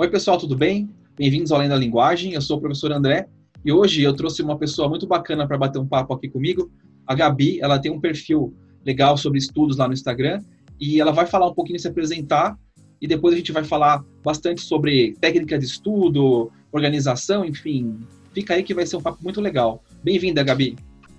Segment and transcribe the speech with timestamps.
[0.00, 0.88] Oi, pessoal, tudo bem?
[1.14, 2.32] Bem-vindos ao Além da Linguagem.
[2.32, 3.28] Eu sou o professor André
[3.62, 6.70] e hoje eu trouxe uma pessoa muito bacana para bater um papo aqui comigo.
[7.06, 10.42] A Gabi, ela tem um perfil legal sobre estudos lá no Instagram
[10.80, 12.58] e ela vai falar um pouquinho, se apresentar
[12.98, 17.98] e depois a gente vai falar bastante sobre técnica de estudo, organização, enfim.
[18.32, 19.84] Fica aí que vai ser um papo muito legal.
[20.02, 20.76] Bem-vinda, Gabi.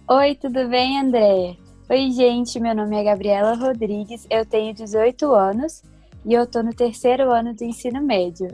[0.09, 1.55] Oi, tudo bem, André?
[1.87, 5.83] Oi, gente, meu nome é Gabriela Rodrigues, eu tenho 18 anos
[6.25, 8.47] e eu tô no terceiro ano do ensino médio.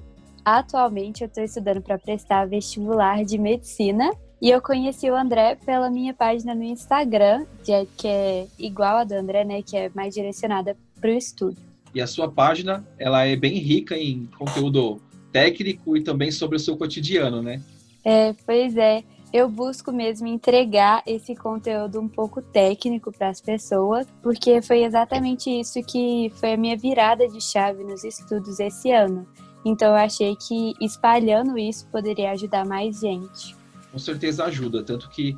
[0.49, 4.09] Atualmente eu estou estudando para prestar vestibular de medicina
[4.41, 9.11] e eu conheci o André pela minha página no Instagram, que é igual a do
[9.13, 11.57] André, né, que é mais direcionada para o estudo.
[11.93, 15.01] E a sua página, ela é bem rica em conteúdo
[15.33, 17.61] técnico e também sobre o seu cotidiano, né?
[18.05, 19.03] É, pois é.
[19.33, 25.49] Eu busco mesmo entregar esse conteúdo um pouco técnico para as pessoas, porque foi exatamente
[25.49, 29.27] isso que foi a minha virada de chave nos estudos esse ano.
[29.67, 33.55] Então eu achei que espalhando isso poderia ajudar mais gente.
[33.91, 35.37] Com certeza ajuda, tanto que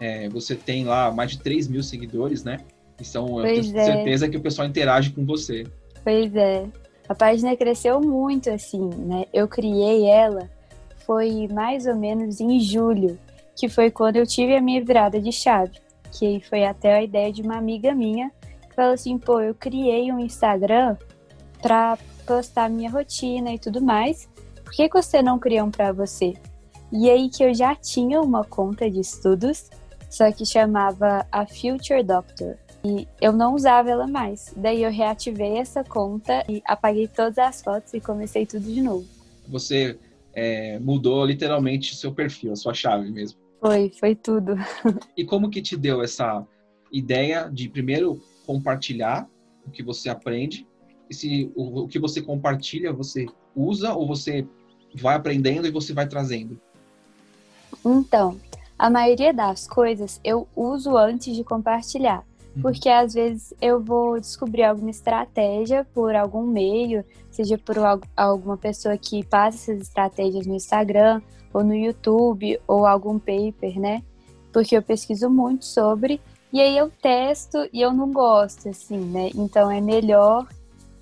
[0.00, 2.58] é, você tem lá mais de 3 mil seguidores, né?
[3.00, 3.84] Então eu tenho é.
[3.84, 5.64] certeza que o pessoal interage com você.
[6.02, 6.66] Pois é.
[7.08, 9.24] A página cresceu muito assim, né?
[9.32, 10.50] Eu criei ela
[11.06, 13.18] foi mais ou menos em julho,
[13.56, 15.78] que foi quando eu tive a minha virada de chave.
[16.12, 18.30] Que foi até a ideia de uma amiga minha
[18.68, 20.96] que falou assim: pô, eu criei um Instagram
[21.62, 21.96] para
[22.28, 24.28] postar minha rotina e tudo mais.
[24.62, 26.34] Por que, que você não cria um para você?
[26.92, 29.70] E aí que eu já tinha uma conta de estudos,
[30.10, 32.58] só que chamava a Future Doctor.
[32.84, 34.52] E eu não usava ela mais.
[34.54, 39.06] Daí eu reativei essa conta e apaguei todas as fotos e comecei tudo de novo.
[39.48, 39.98] Você
[40.34, 43.38] é, mudou literalmente seu perfil, a sua chave mesmo.
[43.58, 44.54] Foi, foi tudo.
[45.16, 46.46] e como que te deu essa
[46.92, 49.28] ideia de primeiro compartilhar
[49.66, 50.67] o que você aprende
[51.08, 54.46] e se o, o que você compartilha você usa ou você
[54.94, 56.58] vai aprendendo e você vai trazendo?
[57.84, 58.36] Então,
[58.78, 62.24] a maioria das coisas eu uso antes de compartilhar,
[62.56, 62.62] uhum.
[62.62, 67.76] porque às vezes eu vou descobrir alguma estratégia por algum meio, seja por
[68.16, 71.20] alguma pessoa que passa essas estratégias no Instagram
[71.52, 74.02] ou no YouTube ou algum paper, né?
[74.52, 76.20] Porque eu pesquiso muito sobre
[76.52, 79.30] e aí eu testo e eu não gosto, assim, né?
[79.34, 80.46] Então é melhor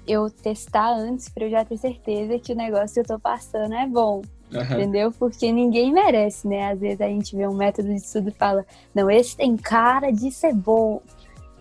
[0.06, 3.74] eu testar antes para eu já ter certeza que o negócio que eu tô passando
[3.74, 4.22] é bom.
[4.52, 4.62] Uhum.
[4.62, 5.12] Entendeu?
[5.12, 6.70] Porque ninguém merece, né?
[6.70, 8.64] Às vezes a gente vê um método de estudo e fala,
[8.94, 11.02] não, esse tem cara de ser bom.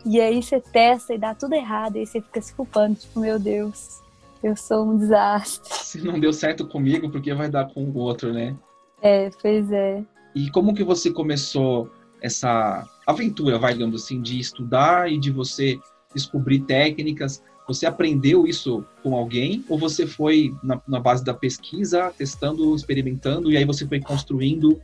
[0.06, 3.20] E aí você testa e dá tudo errado, e aí você fica se culpando, tipo,
[3.20, 4.02] meu Deus,
[4.44, 5.74] eu sou um desastre.
[5.84, 8.56] Se não deu certo comigo, porque vai dar com o outro, né?
[9.02, 10.04] É, pois é.
[10.36, 11.90] E como que você começou
[12.22, 15.80] essa aventura, vai, digamos assim, de estudar e de você
[16.14, 22.14] descobrir técnicas você aprendeu isso com alguém ou você foi na, na, base da pesquisa,
[22.18, 24.80] testando, experimentando e aí você foi construindo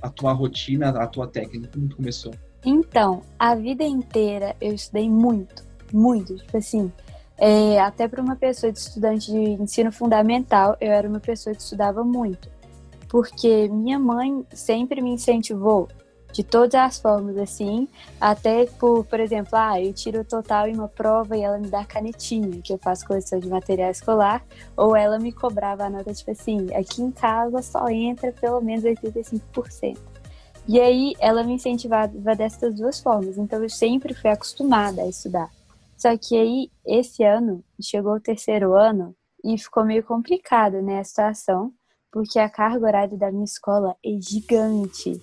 [0.00, 1.70] a tua rotina, a tua técnica?
[1.72, 2.32] Como começou?
[2.64, 6.36] Então, a vida inteira eu estudei muito, muito.
[6.36, 6.92] Tipo assim,
[7.38, 11.62] é, até para uma pessoa de estudante de ensino fundamental, eu era uma pessoa que
[11.62, 12.48] estudava muito.
[13.08, 15.88] Porque minha mãe sempre me incentivou
[16.32, 17.88] de todas as formas, assim,
[18.20, 21.68] até por, por exemplo, ah, eu tiro o total em uma prova e ela me
[21.68, 24.44] dá canetinha, que eu faço coleção de material escolar,
[24.76, 28.84] ou ela me cobrava a nota, tipo assim, aqui em casa só entra pelo menos
[28.84, 29.98] 85%.
[30.68, 35.50] E aí ela me incentivava dessas duas formas, então eu sempre fui acostumada a estudar.
[35.96, 39.14] Só que aí, esse ano, chegou o terceiro ano
[39.44, 41.72] e ficou meio complicada, né, a situação,
[42.10, 45.20] porque a carga horária da minha escola é gigante.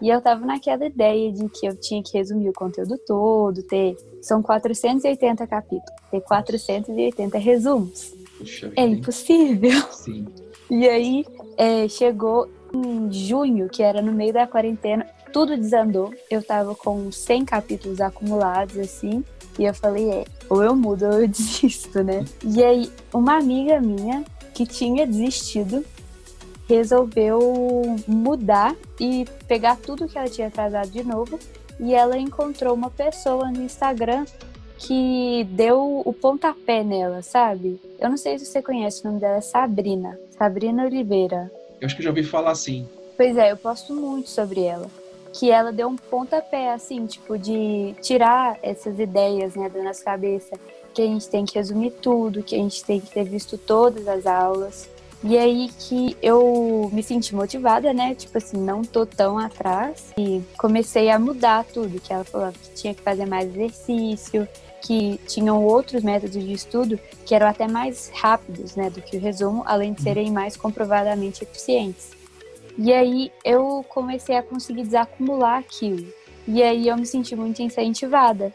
[0.00, 3.96] E eu tava naquela ideia de que eu tinha que resumir o conteúdo todo, ter.
[4.20, 8.14] São 480 capítulos, ter 480 resumos.
[8.38, 9.82] Puxa, é impossível.
[9.90, 10.26] Sim.
[10.70, 11.24] E aí
[11.56, 16.12] é, chegou em junho, que era no meio da quarentena, tudo desandou.
[16.30, 19.24] Eu tava com 100 capítulos acumulados, assim.
[19.58, 22.24] E eu falei, é, ou eu mudo ou eu desisto, né?
[22.44, 24.24] E aí, uma amiga minha
[24.54, 25.84] que tinha desistido
[26.68, 31.38] resolveu mudar e pegar tudo que ela tinha atrasado de novo.
[31.80, 34.26] E ela encontrou uma pessoa no Instagram
[34.76, 37.80] que deu o pontapé nela, sabe?
[37.98, 40.18] Eu não sei se você conhece, o nome dela é Sabrina.
[40.36, 41.50] Sabrina Oliveira.
[41.80, 42.86] Eu acho que já ouvi falar assim.
[43.16, 44.86] Pois é, eu posto muito sobre ela.
[45.32, 50.56] Que ela deu um pontapé, assim, tipo, de tirar essas ideias, né, da nossa cabeça.
[50.92, 54.06] Que a gente tem que resumir tudo, que a gente tem que ter visto todas
[54.06, 54.88] as aulas
[55.22, 58.14] E aí que eu me senti motivada, né?
[58.14, 60.12] Tipo assim, não tô tão atrás.
[60.16, 62.00] E comecei a mudar tudo.
[62.00, 64.46] Que ela falou que tinha que fazer mais exercício,
[64.80, 69.20] que tinham outros métodos de estudo que eram até mais rápidos, né, do que o
[69.20, 72.10] resumo, além de serem mais comprovadamente eficientes.
[72.78, 76.06] E aí eu comecei a conseguir desacumular aquilo.
[76.46, 78.54] E aí eu me senti muito incentivada.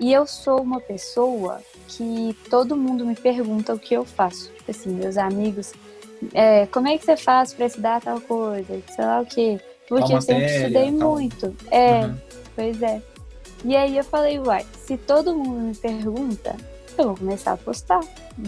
[0.00, 4.50] E eu sou uma pessoa que todo mundo me pergunta o que eu faço.
[4.66, 5.72] Assim, meus amigos,
[6.32, 8.80] é, como é que você faz para estudar tal coisa?
[8.94, 9.60] Sei lá o quê.
[9.88, 11.14] Porque eu sempre estudei tal...
[11.14, 11.56] muito.
[11.70, 12.14] É, uhum.
[12.54, 13.02] pois é.
[13.64, 16.56] E aí eu falei, uai, se todo mundo me pergunta,
[16.96, 18.00] eu vou começar a postar.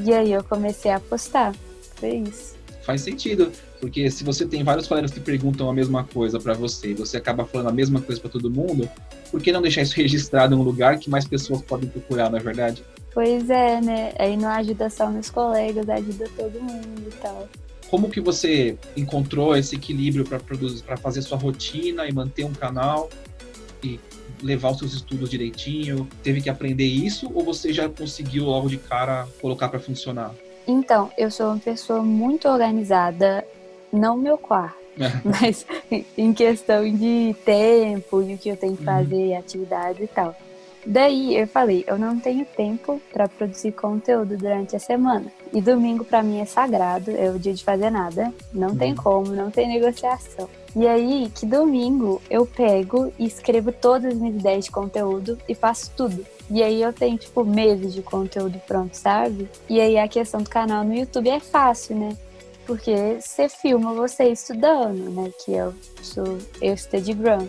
[0.05, 1.55] E aí eu comecei a postar.
[1.97, 2.55] Foi isso.
[2.83, 6.91] Faz sentido, porque se você tem vários colegas que perguntam a mesma coisa para você
[6.91, 8.89] e você acaba falando a mesma coisa para todo mundo,
[9.31, 12.39] por que não deixar isso registrado em um lugar que mais pessoas podem procurar, não
[12.39, 12.85] é verdade?
[13.13, 14.13] Pois é, né?
[14.19, 17.49] Aí não ajuda só meus colegas, ajuda todo mundo e tal.
[17.91, 22.53] Como que você encontrou esse equilíbrio para produzir, para fazer sua rotina e manter um
[22.53, 23.11] canal
[23.83, 23.99] e
[24.41, 26.09] levar os seus estudos direitinho?
[26.23, 30.33] Teve que aprender isso ou você já conseguiu logo de cara colocar para funcionar?
[30.69, 33.45] Então, eu sou uma pessoa muito organizada,
[33.93, 34.79] não meu quarto,
[35.25, 35.67] mas
[36.17, 38.87] em questão de tempo e o que eu tenho que uhum.
[38.87, 39.39] fazer, uhum.
[39.39, 40.37] atividades e tal.
[40.85, 45.27] Daí eu falei, eu não tenho tempo para produzir conteúdo durante a semana.
[45.53, 48.79] E domingo para mim é sagrado, é o dia de fazer nada, não uhum.
[48.79, 50.49] tem como, não tem negociação.
[50.75, 55.55] E aí, que domingo eu pego e escrevo todas as minhas ideias de conteúdo e
[55.55, 56.25] faço tudo.
[56.49, 59.49] E aí eu tenho, tipo, meses de conteúdo pronto, sabe?
[59.69, 62.17] E aí a questão do canal no YouTube é fácil, né?
[62.67, 65.31] Porque você filma você estudando, né?
[65.45, 67.49] Que eu sou, eu study Brown.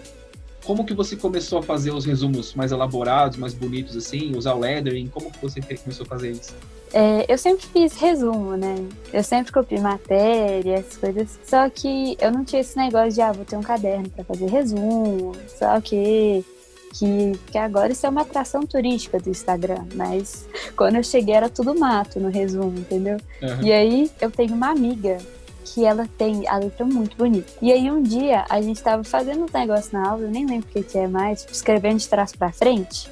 [0.63, 4.59] Como que você começou a fazer os resumos mais elaborados, mais bonitos assim, usar o
[4.59, 5.07] lettering?
[5.07, 6.53] Como que você começou a fazer isso?
[6.93, 8.75] É, eu sempre fiz resumo, né?
[9.13, 11.39] Eu sempre copiei matéria, essas coisas.
[11.45, 14.47] Só que eu não tinha esse negócio de, ah, vou ter um caderno para fazer
[14.47, 16.45] resumo, só que
[16.93, 21.49] que, que agora isso é uma atração turística do Instagram, mas quando eu cheguei era
[21.49, 23.17] tudo mato no resumo, entendeu?
[23.41, 23.61] Uhum.
[23.61, 25.17] E aí eu tenho uma amiga
[25.63, 27.51] que ela tem a letra muito bonita.
[27.61, 30.67] E aí um dia a gente tava fazendo um negócio na aula, eu nem lembro
[30.69, 33.09] o que, que é mais, tipo, escrevendo de trás para frente.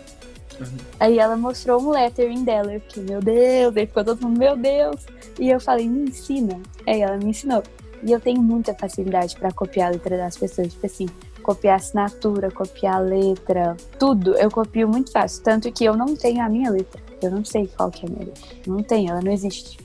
[0.59, 0.77] Uhum.
[0.99, 4.57] Aí ela mostrou um lettering dela, eu fiquei, meu Deus, aí ficou todo mundo, meu
[4.57, 5.05] Deus.
[5.39, 6.59] E eu falei, me ensina.
[6.85, 7.63] Aí ela me ensinou.
[8.03, 11.07] E eu tenho muita facilidade para copiar a letra das pessoas, tipo assim,
[11.41, 15.43] copiar assinatura, copiar a letra, tudo eu copio muito fácil.
[15.43, 17.01] Tanto que eu não tenho a minha letra.
[17.21, 18.43] Eu não sei qual que é a minha letra.
[18.67, 19.77] Não tenho, ela não existe.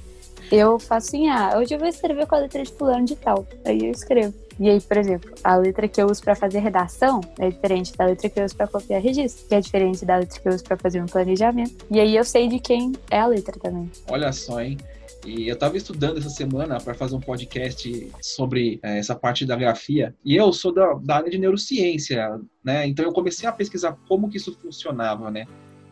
[0.50, 3.46] Eu faço assim, ah, hoje eu vou escrever com a letra de fulano de tal.
[3.64, 4.35] Aí eu escrevo.
[4.58, 8.06] E aí, por exemplo, a letra que eu uso para fazer redação é diferente da
[8.06, 10.62] letra que eu uso para copiar registro, que é diferente da letra que eu uso
[10.62, 11.85] para fazer um planejamento.
[11.91, 13.91] E aí eu sei de quem é a letra também.
[14.08, 14.79] Olha só, hein?
[15.26, 19.56] E eu estava estudando essa semana para fazer um podcast sobre é, essa parte da
[19.56, 20.14] grafia.
[20.25, 22.87] E eu sou da, da, área de neurociência, né?
[22.87, 25.47] Então eu comecei a pesquisar como que isso funcionava, né?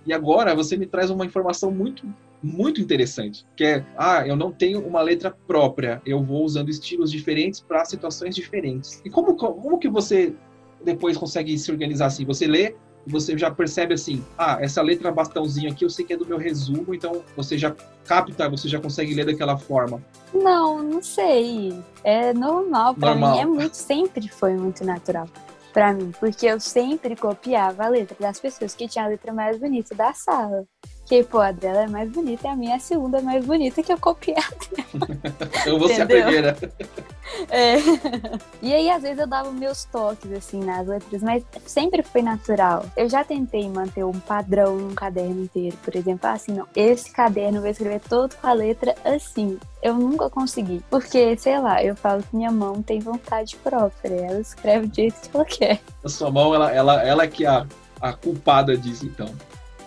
[0.05, 2.07] E agora você me traz uma informação muito
[2.43, 7.11] muito interessante, que é, ah, eu não tenho uma letra própria, eu vou usando estilos
[7.11, 9.01] diferentes para situações diferentes.
[9.05, 10.35] E como, como que você
[10.85, 12.25] depois consegue se organizar assim?
[12.25, 12.75] Você lê
[13.07, 16.39] você já percebe assim, ah, essa letra bastãozinho aqui eu sei que é do meu
[16.39, 17.75] resumo, então você já
[18.05, 20.03] capta, você já consegue ler daquela forma.
[20.33, 21.77] Não, não sei.
[22.05, 25.29] É normal, para mim é muito, sempre foi muito natural
[25.73, 29.59] para mim, porque eu sempre copiava a letra das pessoas que tinham a letra mais
[29.59, 30.65] bonita da sala.
[31.07, 33.83] Que, pô, a dela é mais bonita e a minha é a segunda mais bonita
[33.83, 34.37] que eu copiei
[35.67, 36.57] eu vou ser a primeira.
[37.51, 37.77] É.
[38.61, 42.85] E aí, às vezes, eu dava meus toques, assim, nas letras, mas sempre foi natural.
[42.97, 47.59] Eu já tentei manter um padrão num caderno inteiro, por exemplo, assim, não, esse caderno
[47.59, 49.59] eu vou escrever todo com a letra assim.
[49.83, 50.83] Eu nunca consegui.
[50.91, 54.15] Porque, sei lá, eu falo que minha mão tem vontade própria.
[54.15, 55.81] Ela escreve do jeito que ela quer.
[56.05, 57.67] A sua mão, ela, ela, ela que é a,
[58.01, 59.29] a culpada disso, então.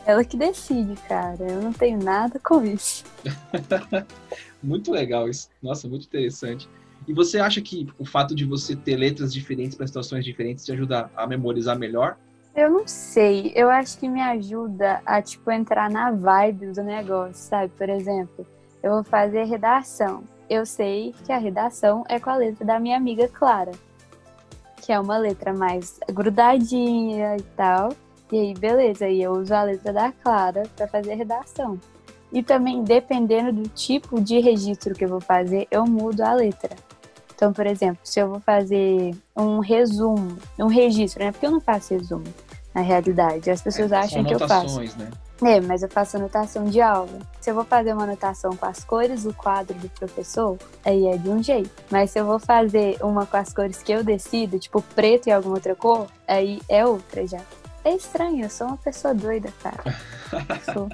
[0.06, 1.38] Ela que decide, cara.
[1.40, 3.04] Eu não tenho nada com isso.
[4.62, 5.50] muito legal isso.
[5.62, 6.70] Nossa, muito interessante.
[7.08, 10.72] E você acha que o fato de você ter letras diferentes para situações diferentes te
[10.72, 12.18] ajuda a memorizar melhor?
[12.56, 13.52] Eu não sei.
[13.56, 17.72] Eu acho que me ajuda a, tipo, entrar na vibe do negócio, sabe?
[17.78, 18.46] Por exemplo,
[18.82, 20.24] eu vou fazer redação.
[20.50, 23.72] Eu sei que a redação é com a letra da minha amiga Clara,
[24.82, 27.90] que é uma letra mais grudadinha e tal.
[28.32, 31.80] E aí, beleza, aí eu uso a letra da Clara para fazer a redação.
[32.32, 36.76] E também, dependendo do tipo de registro que eu vou fazer, eu mudo a letra.
[37.36, 41.32] Então, por exemplo, se eu vou fazer um resumo, um registro, né?
[41.32, 42.24] Porque eu não faço resumo,
[42.74, 43.50] na realidade.
[43.52, 44.80] As pessoas é, acham que eu faço.
[44.98, 45.12] Né?
[45.44, 47.20] É, mas eu faço anotação de aula.
[47.42, 51.18] Se eu vou fazer uma anotação com as cores do quadro do professor, aí é
[51.18, 51.70] de um jeito.
[51.92, 55.32] Mas se eu vou fazer uma com as cores que eu decido, tipo preto e
[55.32, 57.42] alguma outra cor, aí é outra já.
[57.86, 59.96] É estranho, eu sou uma pessoa doida, cara.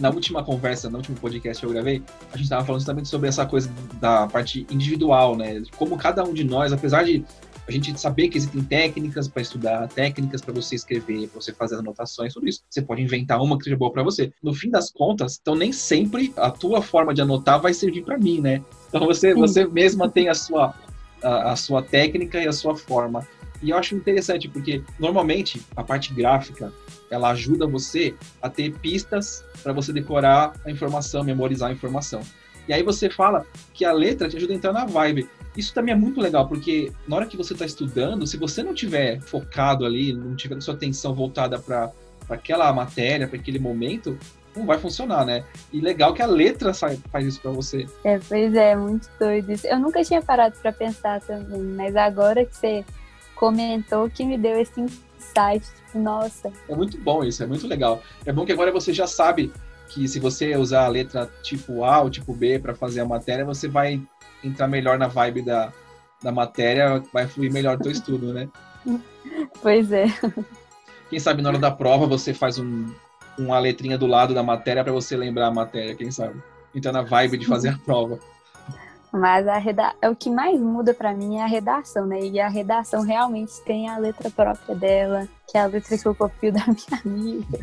[0.00, 2.02] na última conversa, no último podcast que eu gravei,
[2.32, 5.62] a gente estava falando justamente sobre essa coisa da parte individual, né?
[5.76, 7.22] Como cada um de nós, apesar de
[7.68, 11.74] a gente saber que existem técnicas para estudar, técnicas para você escrever, para você fazer
[11.74, 12.62] as anotações, tudo isso.
[12.70, 14.32] Você pode inventar uma que seja boa para você.
[14.42, 18.16] No fim das contas, então nem sempre a tua forma de anotar vai servir para
[18.16, 18.62] mim, né?
[18.88, 20.74] Então você, você mesma tem a sua,
[21.22, 23.26] a, a sua técnica e a sua forma.
[23.62, 26.72] E eu acho interessante porque normalmente a parte gráfica
[27.10, 32.20] ela ajuda você a ter pistas para você decorar a informação, memorizar a informação.
[32.68, 35.28] E aí você fala que a letra te ajuda a entrar na vibe.
[35.56, 38.74] Isso também é muito legal, porque na hora que você está estudando, se você não
[38.74, 41.92] tiver focado ali, não tiver sua atenção voltada para
[42.28, 44.18] aquela matéria, para aquele momento,
[44.54, 45.44] não vai funcionar, né?
[45.72, 47.86] E legal que a letra sai, faz isso para você.
[48.04, 49.66] É, pois é, muito doido isso.
[49.66, 52.84] Eu nunca tinha parado para pensar também, mas agora que você
[53.36, 56.52] comentou que me deu esse insight, tipo, nossa.
[56.68, 58.02] É muito bom isso, é muito legal.
[58.24, 59.52] É bom que agora você já sabe
[59.88, 63.44] que se você usar a letra tipo A ou tipo B para fazer a matéria,
[63.44, 64.02] você vai
[64.42, 65.72] entrar melhor na vibe da,
[66.22, 68.48] da matéria, vai fluir melhor o teu estudo, né?
[69.60, 70.06] Pois é.
[71.10, 72.86] Quem sabe na hora da prova você faz um,
[73.38, 76.40] uma letrinha do lado da matéria para você lembrar a matéria, quem sabe?
[76.74, 78.18] Entrar na vibe de fazer a prova.
[79.16, 79.94] Mas a reda...
[80.00, 82.20] É o que mais muda para mim é a redação, né?
[82.20, 86.14] E a redação realmente tem a letra própria dela, que é a letra que eu
[86.14, 87.58] copio da minha amiga.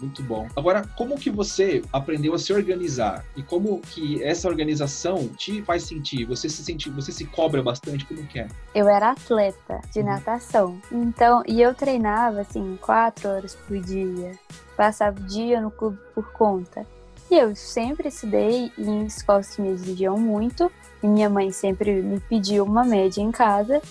[0.00, 0.46] Muito bom.
[0.54, 3.24] Agora, como que você aprendeu a se organizar?
[3.36, 6.24] E como que essa organização te faz sentir?
[6.26, 8.04] Você se sente, você se cobra bastante?
[8.04, 8.48] Como que é?
[8.74, 10.06] Eu era atleta de uhum.
[10.06, 10.80] natação.
[10.92, 14.32] Então, e eu treinava assim, quatro horas por dia.
[14.76, 16.86] Passava o dia no clube por conta.
[17.30, 20.70] E eu sempre estudei em escolas que me exigiam muito,
[21.02, 23.82] e minha mãe sempre me pediu uma média em casa,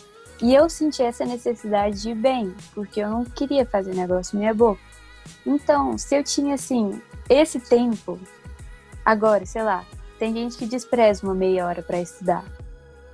[0.42, 4.54] e eu senti essa necessidade de ir bem, porque eu não queria fazer negócio minha
[4.54, 4.82] boca.
[5.46, 8.20] Então, se eu tinha assim, esse tempo,
[9.06, 9.86] agora, sei lá,
[10.18, 12.46] tem gente que despreza uma meia hora para estudar,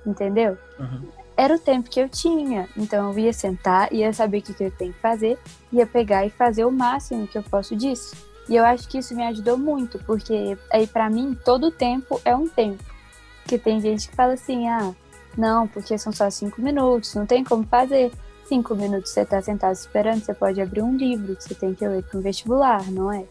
[0.06, 0.56] entendeu?
[0.78, 1.08] Uhum.
[1.36, 4.64] Era o tempo que eu tinha, então eu ia sentar, ia saber o que, que
[4.64, 5.38] eu tenho que fazer,
[5.72, 8.14] ia pegar e fazer o máximo que eu posso disso.
[8.48, 12.34] E eu acho que isso me ajudou muito, porque aí para mim todo tempo é
[12.34, 12.82] um tempo.
[13.46, 14.94] Que tem gente que fala assim, ah,
[15.36, 18.12] não, porque são só cinco minutos, não tem como fazer.
[18.46, 21.86] Cinco minutos você tá sentado esperando, você pode abrir um livro que você tem que
[21.86, 23.24] ler para vestibular, não é?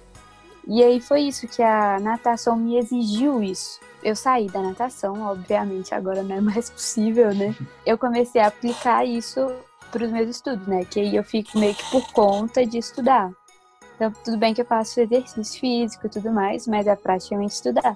[0.67, 3.79] E aí foi isso que a natação me exigiu isso.
[4.01, 7.55] Eu saí da natação, obviamente agora não é mais possível, né?
[7.85, 9.45] Eu comecei a aplicar isso
[9.91, 10.83] para os meus estudos, né?
[10.85, 13.31] Que aí eu fico meio que por conta de estudar.
[13.95, 17.95] Então, tudo bem que eu faço exercício físico e tudo mais, mas é praticamente estudar.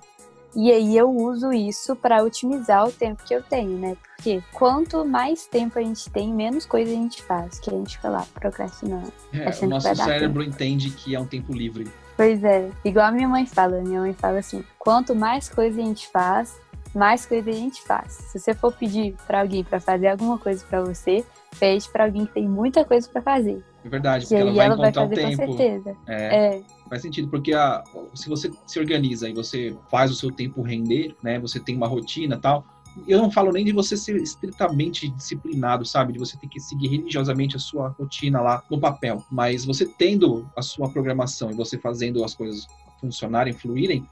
[0.55, 3.95] E aí eu uso isso para otimizar o tempo que eu tenho, né?
[4.15, 7.97] Porque quanto mais tempo a gente tem, menos coisa a gente faz, que a gente
[7.97, 9.11] fica lá procrastinando.
[9.31, 11.91] É, o nosso cérebro entende que é um tempo livre.
[12.15, 15.85] Pois é, igual a minha mãe fala, minha mãe fala assim, quanto mais coisa a
[15.85, 16.57] gente faz,
[16.93, 18.13] mais coisa a gente faz.
[18.13, 21.25] Se você for pedir para alguém para fazer alguma coisa para você,
[21.59, 23.63] pede para alguém que tem muita coisa para fazer.
[23.83, 25.45] É verdade, porque ela vai ela encontrar vai fazer o tempo.
[25.45, 25.97] Com certeza.
[26.07, 26.63] É, é.
[26.89, 31.15] Faz sentido, porque a, se você se organiza e você faz o seu tempo render,
[31.23, 31.39] né?
[31.39, 32.65] Você tem uma rotina tal.
[33.07, 36.13] Eu não falo nem de você ser estritamente disciplinado, sabe?
[36.13, 39.23] De você ter que seguir religiosamente a sua rotina lá no papel.
[39.29, 42.67] Mas você tendo a sua programação e você fazendo as coisas
[42.99, 44.07] funcionarem, fluírem,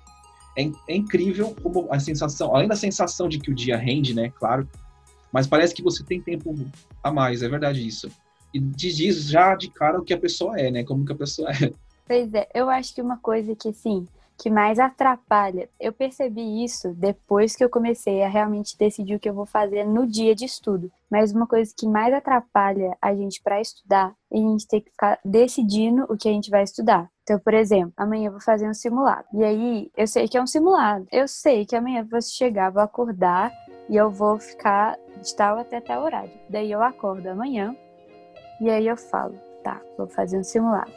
[0.57, 4.31] é, é incrível como a sensação, além da sensação de que o dia rende, né?
[4.37, 4.67] Claro,
[5.31, 6.55] mas parece que você tem tempo
[7.03, 8.09] a mais, é verdade isso
[8.55, 10.81] e diz já de cara o que a pessoa é, né?
[10.85, 11.73] Como que a pessoa é.
[12.07, 16.93] Pois é, eu acho que uma coisa que, assim, que mais atrapalha, eu percebi isso
[16.93, 20.45] depois que eu comecei a realmente decidir o que eu vou fazer no dia de
[20.45, 20.91] estudo.
[21.09, 24.91] Mas uma coisa que mais atrapalha a gente para estudar é a gente ter que
[24.91, 27.09] ficar decidindo o que a gente vai estudar.
[27.23, 29.25] Então, por exemplo, amanhã eu vou fazer um simulado.
[29.33, 31.07] E aí, eu sei que é um simulado.
[31.11, 33.51] Eu sei que amanhã eu vou chegar, vou acordar
[33.89, 36.31] e eu vou ficar de tal até tal horário.
[36.49, 37.75] Daí eu acordo amanhã,
[38.61, 40.91] e aí eu falo, tá, vou fazer um simulado.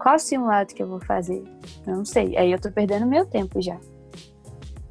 [0.00, 1.44] Qual simulado que eu vou fazer?
[1.86, 2.36] Eu não sei.
[2.36, 3.78] Aí eu tô perdendo meu tempo já.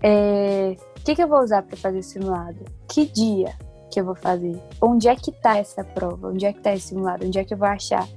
[0.03, 0.75] É...
[0.97, 2.63] O que, que eu vou usar para fazer o simulado?
[2.87, 3.55] Que dia
[3.91, 4.61] que eu vou fazer?
[4.79, 6.29] Onde é que tá essa prova?
[6.29, 7.25] Onde é que tá esse simulado?
[7.25, 8.07] Onde é que eu vou achar?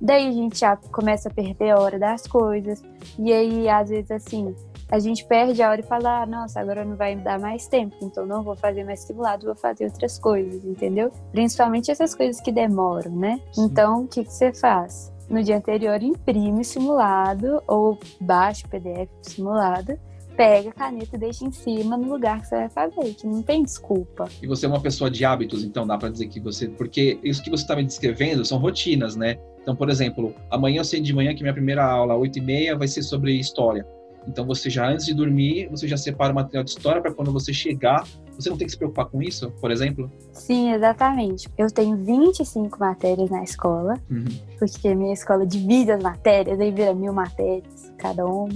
[0.00, 2.84] Daí a gente já começa a perder a hora das coisas.
[3.18, 4.54] E aí, às vezes, assim,
[4.88, 7.66] a gente perde a hora e fala, ah, nossa, agora não vai me dar mais
[7.66, 11.10] tempo, então não vou fazer mais simulado, vou fazer outras coisas, entendeu?
[11.32, 13.40] Principalmente essas coisas que demoram, né?
[13.52, 13.64] Sim.
[13.64, 15.12] Então, o que, que você faz?
[15.28, 19.98] No dia anterior imprime o simulado ou baixa o PDF do simulado
[20.38, 23.42] pega a caneta e deixa em cima no lugar que você vai fazer, que não
[23.42, 24.28] tem desculpa.
[24.40, 26.68] E você é uma pessoa de hábitos, então dá para dizer que você.
[26.68, 29.36] Porque isso que você está me descrevendo são rotinas, né?
[29.60, 33.02] Então, por exemplo, amanhã eu sei de manhã que minha primeira aula, 8h30, vai ser
[33.02, 33.84] sobre história.
[34.28, 37.32] Então, você já antes de dormir, você já separa o material de história para quando
[37.32, 38.06] você chegar,
[38.38, 40.10] você não tem que se preocupar com isso, por exemplo?
[40.32, 41.50] Sim, exatamente.
[41.58, 44.24] Eu tenho 25 matérias na escola, uhum.
[44.58, 48.48] porque minha escola divide as matérias, aí vira mil matérias cada uma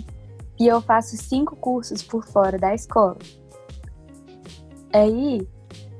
[0.62, 3.16] e eu faço cinco cursos por fora da escola.
[4.92, 5.46] Aí,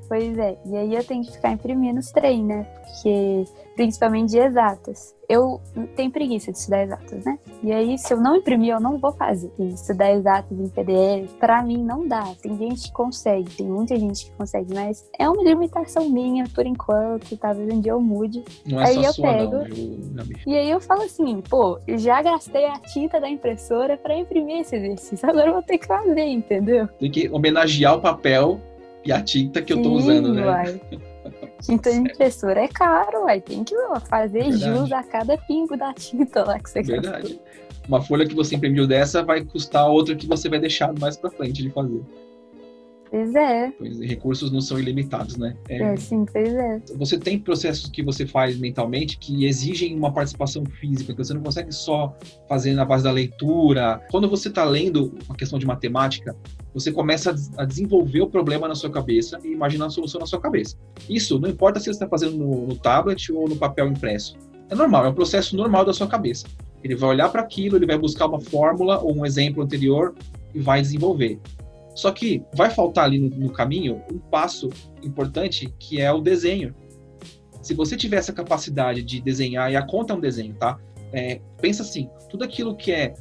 [0.07, 2.63] pois é, e aí eu tenho que ficar imprimindo os trem, né?
[2.63, 3.45] Porque
[3.75, 5.15] principalmente de exatas.
[5.27, 5.61] Eu
[5.95, 7.39] tenho preguiça de estudar exatas, né?
[7.63, 9.51] E aí, se eu não imprimir, eu não vou fazer.
[9.57, 12.23] E estudar exatas em PDF, pra mim, não dá.
[12.41, 16.65] Tem gente que consegue, tem muita gente que consegue, mas é uma limitação minha por
[16.65, 17.35] enquanto.
[17.37, 18.43] Talvez um dia eu mude.
[18.65, 19.57] Não é aí eu sua, pego.
[19.57, 24.59] Não, e aí eu falo assim, pô, já gastei a tinta da impressora pra imprimir
[24.59, 25.27] esse exercício.
[25.27, 26.87] Agora eu vou ter que fazer, entendeu?
[26.99, 28.59] Tem que homenagear o papel
[29.05, 30.45] e a tinta que Sim, eu tô usando, né?
[30.45, 30.81] Uai.
[31.63, 33.75] Tinta de impressora é caro, aí tem que
[34.09, 34.79] fazer Verdade.
[34.79, 37.29] jus a cada pingo da tinta lá que você Verdade.
[37.29, 37.43] Gastou.
[37.87, 41.29] Uma folha que você imprimiu dessa vai custar outra que você vai deixar mais para
[41.31, 42.01] frente de fazer.
[43.09, 43.71] Pois é.
[43.77, 45.55] Pois, recursos não são ilimitados, né?
[45.69, 46.81] É, é, sim, pois é.
[46.95, 51.43] Você tem processos que você faz mentalmente que exigem uma participação física, que você não
[51.43, 52.17] consegue só
[52.49, 54.01] fazer na base da leitura.
[54.09, 56.35] Quando você está lendo uma questão de matemática,
[56.73, 60.39] você começa a desenvolver o problema na sua cabeça e imaginar a solução na sua
[60.39, 60.75] cabeça.
[61.07, 64.35] Isso não importa se você está fazendo no, no tablet ou no papel impresso.
[64.69, 66.47] É normal, é um processo normal da sua cabeça.
[66.83, 70.15] Ele vai olhar para aquilo, ele vai buscar uma fórmula ou um exemplo anterior
[70.53, 71.39] e vai desenvolver.
[71.95, 74.69] Só que vai faltar ali no, no caminho um passo
[75.03, 76.73] importante que é o desenho.
[77.61, 80.77] Se você tiver essa capacidade de desenhar, e a conta é um desenho, tá?
[81.13, 83.13] É, pensa assim, tudo aquilo que é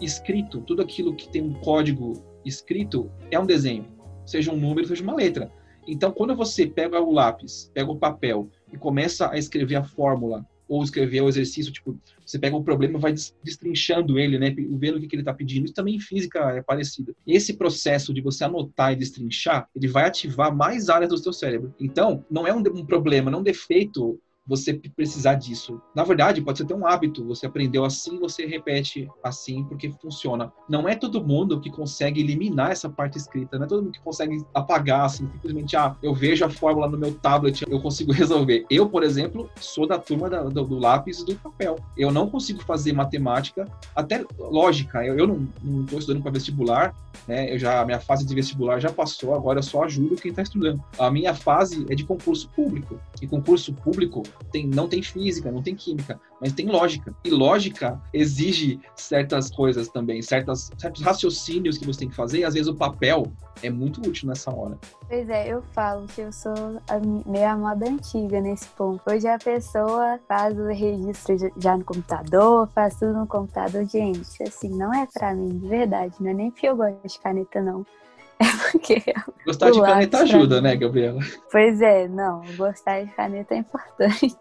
[0.00, 3.86] escrito, tudo aquilo que tem um código escrito é um desenho,
[4.24, 5.50] seja um número, seja uma letra.
[5.86, 10.46] Então, quando você pega o lápis, pega o papel e começa a escrever a fórmula
[10.66, 14.96] ou escrever o exercício, tipo, você pega um problema e vai destrinchando ele, né, vendo
[14.96, 15.66] o que, que ele está pedindo.
[15.66, 17.14] Isso também em física é parecido.
[17.26, 21.74] Esse processo de você anotar e destrinchar, ele vai ativar mais áreas do seu cérebro.
[21.78, 25.80] Então, não é um, um problema, não é um defeito você precisar disso.
[25.94, 27.24] Na verdade, pode ser até um hábito.
[27.26, 30.52] Você aprendeu assim, você repete assim porque funciona.
[30.68, 33.58] Não é todo mundo que consegue eliminar essa parte escrita.
[33.58, 36.98] Não é todo mundo que consegue apagar assim, simplesmente, ah, eu vejo a fórmula no
[36.98, 38.66] meu tablet, eu consigo resolver.
[38.68, 41.76] Eu, por exemplo, sou da turma da, do, do, lápis e do papel.
[41.96, 45.04] Eu não consigo fazer matemática, até lógica.
[45.04, 45.48] Eu, eu não
[45.84, 46.94] estou estudando para vestibular,
[47.26, 47.52] né?
[47.52, 49.34] Eu já a minha fase de vestibular já passou.
[49.34, 50.82] Agora eu só ajudo quem está estudando.
[50.98, 53.00] A minha fase é de concurso público.
[53.22, 57.14] E concurso público tem, não tem física, não tem química, mas tem lógica.
[57.24, 62.44] E lógica exige certas coisas também, certas, certos raciocínios que você tem que fazer, e
[62.44, 64.78] às vezes o papel é muito útil nessa hora.
[65.08, 69.00] Pois é, eu falo que eu sou a meia moda antiga nesse ponto.
[69.08, 73.84] Hoje a pessoa faz o registro já no computador, faz tudo no computador.
[73.86, 77.18] Gente, assim, não é pra mim, de verdade, não é nem porque eu gosto de
[77.18, 77.84] caneta, não.
[78.38, 79.02] É porque.
[79.46, 81.20] Gostar de caneta ajuda, né, Gabriela?
[81.50, 82.42] Pois é, não.
[82.56, 84.34] Gostar de caneta é importante.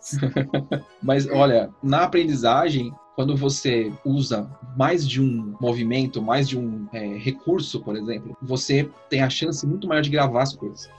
[1.02, 7.18] Mas, olha, na aprendizagem, quando você usa mais de um movimento, mais de um é,
[7.18, 10.90] recurso, por exemplo, você tem a chance muito maior de gravar as coisas.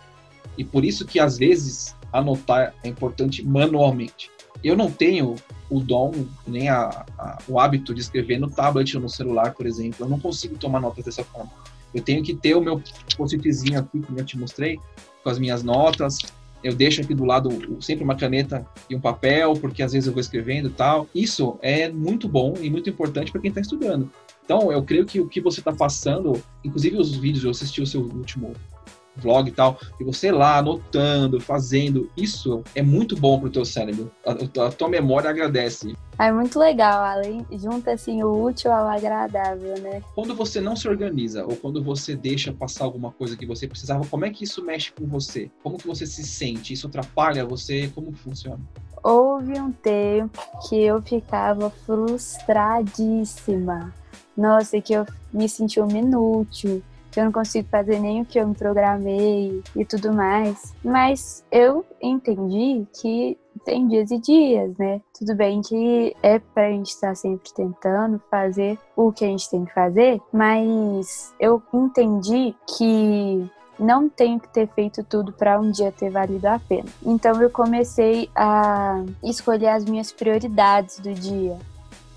[0.56, 4.30] E por isso que, às vezes, anotar é importante manualmente.
[4.62, 5.34] Eu não tenho
[5.68, 6.12] o dom,
[6.46, 10.06] nem a, a, o hábito de escrever no tablet ou no celular, por exemplo.
[10.06, 11.50] Eu não consigo tomar notas dessa forma.
[11.94, 12.82] Eu tenho que ter o meu
[13.16, 14.80] post-itzinho aqui, que eu te mostrei,
[15.22, 16.18] com as minhas notas.
[16.62, 20.12] Eu deixo aqui do lado sempre uma caneta e um papel, porque às vezes eu
[20.12, 21.06] vou escrevendo e tal.
[21.14, 24.10] Isso é muito bom e muito importante para quem está estudando.
[24.44, 27.86] Então, eu creio que o que você está passando, inclusive os vídeos, eu assisti o
[27.86, 28.52] seu último
[29.16, 34.10] vlog e tal, e você lá anotando, fazendo, isso é muito bom pro teu cérebro.
[34.26, 34.32] A,
[34.66, 35.94] a tua memória agradece.
[36.18, 40.02] É muito legal, além junta assim o útil ao agradável, né?
[40.14, 44.06] Quando você não se organiza ou quando você deixa passar alguma coisa que você precisava,
[44.06, 45.50] como é que isso mexe com você?
[45.62, 46.72] Como que você se sente?
[46.72, 47.90] Isso atrapalha você?
[47.94, 48.60] Como funciona?
[49.02, 53.92] Houve um tempo que eu ficava frustradíssima.
[54.36, 56.80] Nossa, que eu me senti um inútil
[57.14, 60.74] que eu não consigo fazer nem o que eu me programei e tudo mais.
[60.84, 65.00] Mas eu entendi que tem dias e dias, né?
[65.16, 69.64] Tudo bem que é pra gente estar sempre tentando fazer o que a gente tem
[69.64, 73.48] que fazer, mas eu entendi que
[73.78, 76.88] não tenho que ter feito tudo para um dia ter valido a pena.
[77.04, 81.56] Então eu comecei a escolher as minhas prioridades do dia.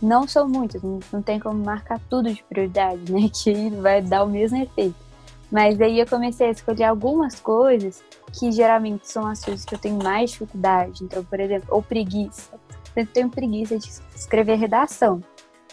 [0.02, 3.30] Não são muitas, não tem como marcar tudo de prioridade, né?
[3.34, 5.08] Que vai dar o mesmo efeito.
[5.52, 9.80] Mas aí eu comecei a escolher algumas coisas que geralmente são as coisas que eu
[9.80, 11.04] tenho mais dificuldade.
[11.04, 12.60] Então, por exemplo, ou preguiça.
[12.96, 15.22] Eu tenho preguiça de escrever redação.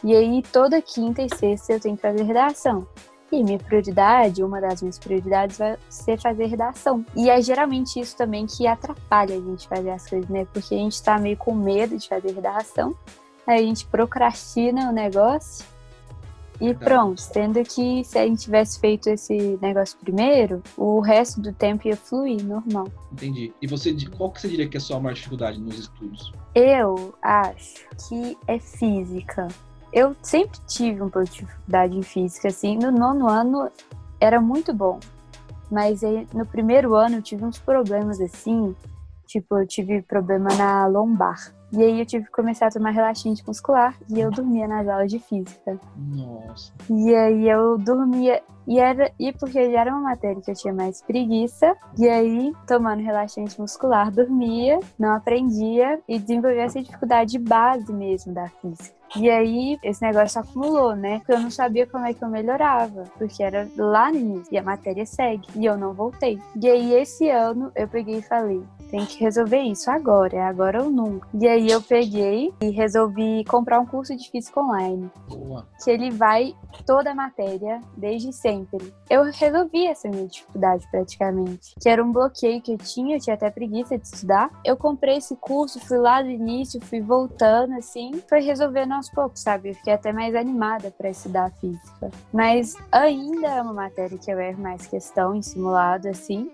[0.02, 2.86] E aí, toda quinta e sexta eu tenho que fazer redação.
[3.32, 7.04] E minha prioridade, uma das minhas prioridades vai ser fazer redação.
[7.16, 10.46] E é geralmente isso também que atrapalha a gente fazer as coisas, né?
[10.52, 12.94] Porque a gente tá meio com medo de fazer redação,
[13.46, 15.64] a gente procrastina o negócio
[16.60, 21.52] e pronto, sendo que se a gente tivesse feito esse negócio primeiro, o resto do
[21.52, 22.88] tempo ia fluir, normal.
[23.12, 23.52] Entendi.
[23.60, 26.32] E você, qual que você diria que é a sua maior dificuldade nos estudos?
[26.54, 29.48] Eu acho que é física.
[29.92, 32.76] Eu sempre tive um pouco de dificuldade em física, assim.
[32.78, 33.70] No nono ano
[34.20, 35.00] era muito bom.
[35.70, 36.02] Mas
[36.32, 38.76] no primeiro ano eu tive uns problemas assim.
[39.26, 41.52] Tipo, eu tive problema na lombar.
[41.76, 45.10] E aí eu tive que começar a tomar relaxante muscular e eu dormia nas aulas
[45.10, 45.78] de física.
[45.96, 46.72] Nossa.
[46.88, 51.02] E aí eu dormia e era e porque era uma matéria que eu tinha mais
[51.02, 58.32] preguiça, e aí tomando relaxante muscular, dormia, não aprendia e desenvolvia essa dificuldade base mesmo
[58.32, 58.94] da física.
[59.16, 61.18] E aí, esse negócio acumulou, né?
[61.18, 63.04] Porque eu não sabia como é que eu melhorava.
[63.16, 64.52] Porque era lá no início.
[64.52, 65.46] E a matéria segue.
[65.54, 66.40] E eu não voltei.
[66.60, 68.60] E aí, esse ano, eu peguei e falei:
[68.94, 71.26] tem que resolver isso agora, é agora ou nunca.
[71.34, 75.10] E aí eu peguei e resolvi comprar um curso de física online.
[75.28, 75.66] Boa.
[75.82, 76.54] Que ele vai
[76.86, 78.94] toda a matéria, desde sempre.
[79.10, 81.74] Eu resolvi essa minha dificuldade praticamente.
[81.80, 84.48] Que era um bloqueio que eu tinha, eu tinha até preguiça de estudar.
[84.64, 89.40] Eu comprei esse curso, fui lá do início, fui voltando assim, foi resolvendo aos poucos,
[89.40, 89.70] sabe?
[89.70, 92.12] Eu fiquei até mais animada para estudar física.
[92.32, 96.48] Mas ainda é uma matéria que eu erro mais questão em simulado, assim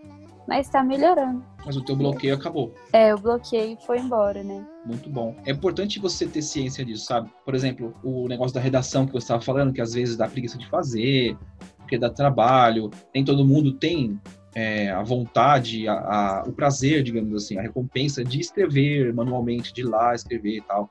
[0.47, 1.45] mas tá melhorando.
[1.65, 2.75] Mas o teu bloqueio acabou.
[2.93, 4.67] É, o bloqueio foi embora, né?
[4.85, 5.37] Muito bom.
[5.45, 7.31] É importante você ter ciência disso, sabe?
[7.45, 10.57] Por exemplo, o negócio da redação que você estava falando, que às vezes dá preguiça
[10.57, 11.37] de fazer,
[11.77, 12.91] porque dá trabalho.
[13.15, 14.19] Nem todo mundo tem
[14.55, 19.83] é, a vontade, a, a, o prazer, digamos assim, a recompensa de escrever manualmente, de
[19.83, 20.89] ir lá escrever e tal.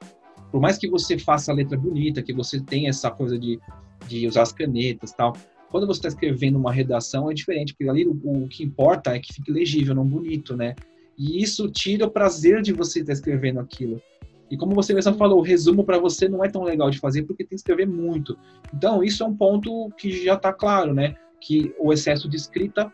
[0.51, 3.59] Por mais que você faça a letra bonita, que você tenha essa coisa de,
[4.07, 5.35] de usar as canetas e tal,
[5.69, 9.19] quando você está escrevendo uma redação é diferente, porque ali o, o, que importa é
[9.19, 10.75] que fique legível, não bonito, né?
[11.17, 14.01] E isso tira o prazer de você estar tá escrevendo aquilo.
[14.49, 17.23] E como você mesmo falou, o resumo para você não é tão legal de fazer
[17.23, 18.37] porque tem que escrever muito.
[18.73, 21.15] Então, isso é um ponto que já está claro, né?
[21.39, 22.91] Que o excesso de escrita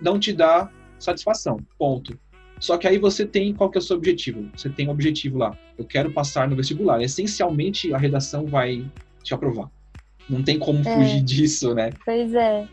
[0.00, 1.58] não te dá satisfação.
[1.78, 2.18] Ponto.
[2.58, 4.48] Só que aí você tem qual que é o seu objetivo?
[4.56, 5.58] Você tem um objetivo lá.
[5.76, 7.02] Eu quero passar no vestibular.
[7.02, 8.90] Essencialmente, a redação vai
[9.22, 9.68] te aprovar.
[10.28, 10.96] Não tem como é.
[10.96, 11.92] fugir disso, né?
[12.04, 12.66] Pois é.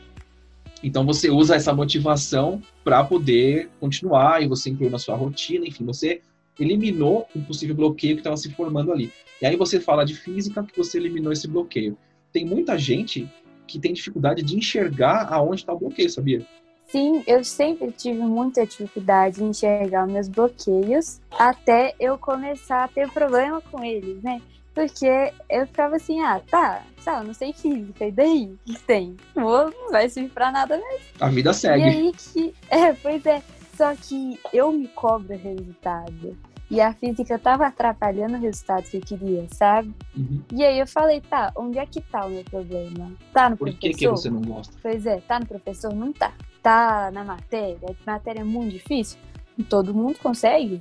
[0.84, 5.86] Então você usa essa motivação para poder continuar e você inclui na sua rotina, enfim,
[5.86, 6.22] você
[6.60, 9.12] eliminou um possível bloqueio que estava se formando ali.
[9.42, 11.98] E aí você fala de física que você eliminou esse bloqueio.
[12.32, 13.30] Tem muita gente
[13.68, 16.46] que tem dificuldade de enxergar aonde está o bloqueio, sabia?
[16.86, 23.10] Sim, eu sempre tive muita dificuldade em enxergar meus bloqueios até eu começar a ter
[23.12, 24.42] problema com eles, né?
[24.74, 28.46] Porque eu ficava assim, ah, tá, tá, eu não sei física, e daí?
[28.46, 29.18] O que tem?
[29.36, 31.06] Não vai servir pra nada mesmo.
[31.20, 31.84] A vida segue.
[31.84, 32.54] E aí que.
[32.70, 33.42] É, pois é.
[33.76, 36.38] Só que eu me cobro resultado.
[36.70, 39.94] E a física tava atrapalhando o resultado que eu queria, sabe?
[40.16, 40.42] Uhum.
[40.54, 43.12] E aí eu falei, tá, onde é que tá o meu problema?
[43.34, 43.80] Tá no Por professor?
[43.80, 44.74] Por que, que você não gosta?
[44.82, 45.94] Pois é, tá no professor?
[45.94, 46.32] Não tá.
[46.64, 47.78] Tá na matéria?
[48.06, 49.20] A matéria é muito difícil?
[49.68, 50.80] Todo mundo consegue?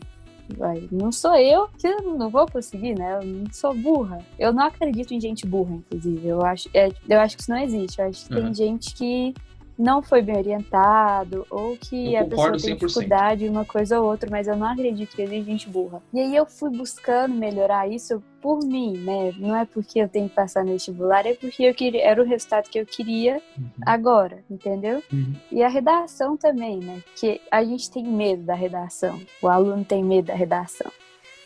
[0.90, 3.18] Não sou eu que não vou conseguir, né?
[3.20, 4.18] Eu não sou burra.
[4.38, 6.26] Eu não acredito em gente burra, inclusive.
[6.26, 8.00] Eu acho, é, eu acho que isso não existe.
[8.00, 8.42] Eu acho que uhum.
[8.44, 9.34] tem gente que
[9.80, 14.10] não foi bem orientado ou que eu a pessoa tem dificuldade em uma coisa ou
[14.10, 16.02] outra, mas eu não acredito que existe gente burra.
[16.12, 19.32] E aí eu fui buscando melhorar isso por mim, né?
[19.38, 22.26] Não é porque eu tenho que passar no vestibular, é porque eu queria, era o
[22.26, 23.70] resultado que eu queria uhum.
[23.86, 25.02] agora, entendeu?
[25.10, 25.34] Uhum.
[25.50, 27.02] E a redação também, né?
[27.16, 29.18] Que a gente tem medo da redação.
[29.40, 30.90] O aluno tem medo da redação.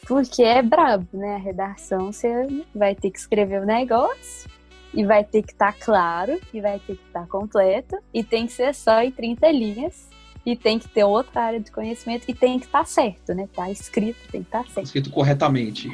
[0.07, 1.37] Porque é brabo, né?
[1.37, 4.54] A redação, você vai ter que escrever o negócio
[4.95, 8.23] e vai ter que estar tá claro, e vai ter que estar tá completo, e
[8.23, 10.09] tem que ser só em 30 linhas,
[10.47, 13.49] e tem que ter outra área de conhecimento, e tem que estar tá certo, né?
[13.55, 14.87] Tá escrito, tem que estar tá certo.
[14.87, 15.91] Escrito corretamente.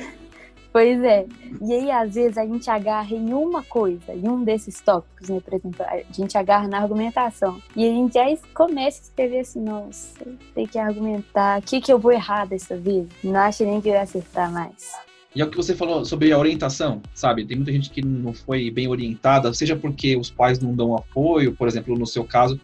[0.72, 1.26] Pois é.
[1.60, 5.40] E aí, às vezes, a gente agarra em uma coisa, em um desses tópicos, né?
[5.40, 7.60] Por exemplo, a gente agarra na argumentação.
[7.74, 11.58] E a gente já começa a escrever assim, nossa, tem que argumentar.
[11.58, 13.08] O que, que eu vou errar dessa vez?
[13.22, 15.09] Não acho nem que eu ia acertar mais.
[15.34, 17.44] E é o que você falou sobre a orientação, sabe?
[17.44, 21.54] Tem muita gente que não foi bem orientada, seja porque os pais não dão apoio,
[21.54, 22.58] por exemplo, no seu caso,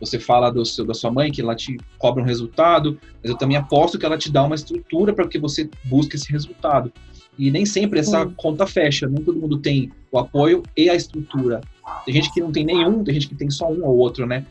[0.00, 3.36] Você fala do seu, da sua mãe que ela te cobra um resultado, mas eu
[3.36, 6.92] também aposto que ela te dá uma estrutura para que você busque esse resultado.
[7.38, 8.34] E nem sempre essa Sim.
[8.36, 11.60] conta fecha, nem todo mundo tem o apoio e a estrutura.
[12.04, 14.44] Tem gente que não tem nenhum, tem gente que tem só um ou outro, né?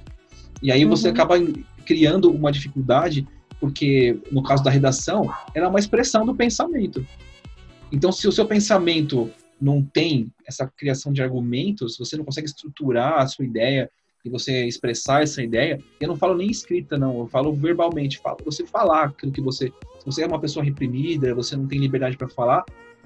[0.61, 1.13] E aí você uhum.
[1.13, 1.35] acaba
[1.85, 3.27] criando uma dificuldade,
[3.59, 7.05] porque no caso da redação, era uma expressão do pensamento.
[7.91, 13.19] Então, se o seu pensamento não tem essa criação de argumentos, você não consegue estruturar
[13.19, 13.89] a sua ideia
[14.23, 18.37] e você expressar essa ideia, eu não falo nem escrita, não, eu falo verbalmente, falo,
[18.43, 19.71] você falar aquilo que você.
[19.99, 22.65] Se você é uma pessoa reprimida, você não tem liberdade para falar,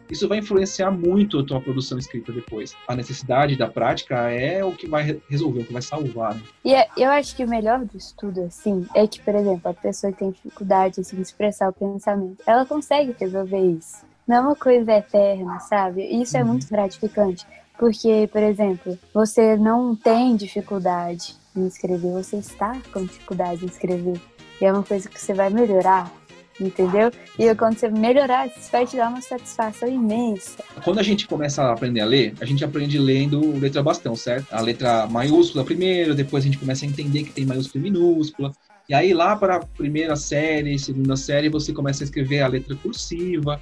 [0.10, 2.76] isso vai influenciar muito a tua produção escrita depois.
[2.88, 6.36] A necessidade da prática é o que vai resolver, o que vai salvar.
[6.36, 6.42] Né?
[6.66, 9.74] E é, eu acho que o melhor do estudo, assim, é que, por exemplo, a
[9.74, 14.11] pessoa que tem dificuldade assim, de expressar o pensamento, ela consegue resolver isso.
[14.28, 16.04] Não é uma coisa eterna, sabe?
[16.04, 16.50] Isso é uhum.
[16.50, 17.46] muito gratificante.
[17.78, 24.22] Porque, por exemplo, você não tem dificuldade em escrever, você está com dificuldade em escrever.
[24.62, 26.12] E é uma coisa que você vai melhorar
[26.60, 27.12] entendeu?
[27.38, 30.64] E quando você melhorar, isso vai te dar uma satisfação imensa.
[30.84, 34.48] Quando a gente começa a aprender a ler, a gente aprende lendo letra bastão, certo?
[34.52, 38.52] A letra maiúscula primeiro, depois a gente começa a entender que tem maiúscula e minúscula.
[38.90, 42.76] E aí lá para a primeira série, segunda série, você começa a escrever a letra
[42.76, 43.62] cursiva.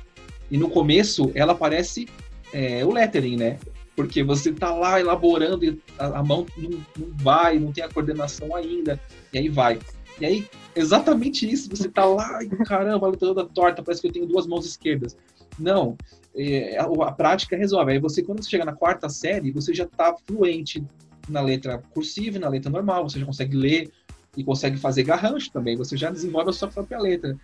[0.49, 2.07] E no começo ela parece
[2.53, 3.59] é, o lettering, né?
[3.95, 7.89] Porque você tá lá elaborando e a, a mão não, não vai, não tem a
[7.89, 8.99] coordenação ainda.
[9.33, 9.79] E aí vai.
[10.19, 14.07] E aí, exatamente isso, você tá lá e caramba, a luta toda torta, parece que
[14.07, 15.15] eu tenho duas mãos esquerdas.
[15.57, 15.97] Não,
[16.35, 17.93] é, a, a, prática resolve.
[17.93, 20.83] Aí você, quando você chega na quarta série, você já tá fluente
[21.27, 23.91] na letra cursiva e na letra normal, você já consegue ler
[24.35, 27.37] e consegue fazer garrancho também, você já desenvolve a sua própria letra.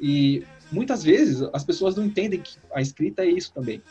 [0.00, 3.82] E muitas vezes as pessoas não entendem que a escrita é isso também.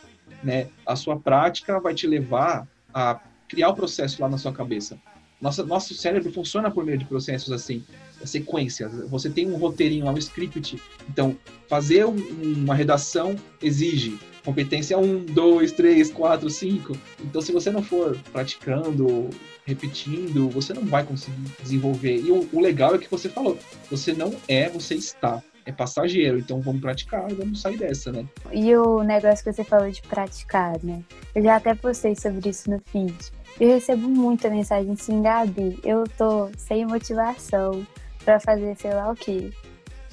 [0.44, 0.68] Né?
[0.86, 4.98] A sua prática vai te levar a criar o processo lá na sua cabeça.
[5.40, 7.84] Nossa, nosso cérebro funciona por meio de processos assim
[8.26, 8.92] sequências.
[9.10, 10.82] Você tem um roteirinho lá, um script.
[11.08, 11.38] Então,
[11.68, 16.98] fazer um, uma redação exige competência 1, 2, 3, 4, 5.
[17.22, 19.30] Então, se você não for praticando,
[19.66, 22.18] repetindo, você não vai conseguir desenvolver.
[22.18, 23.60] E o, o legal é que você falou:
[23.92, 28.26] você não é, você está é passageiro, então vamos praticar e vamos sair dessa, né?
[28.54, 31.04] E o negócio que você falou de praticar, né?
[31.36, 33.14] Eu já até postei sobre isso no feed.
[33.60, 37.86] Eu recebo muita mensagem assim, Gabi, eu tô sem motivação,
[38.24, 39.52] para fazer sei lá o quê.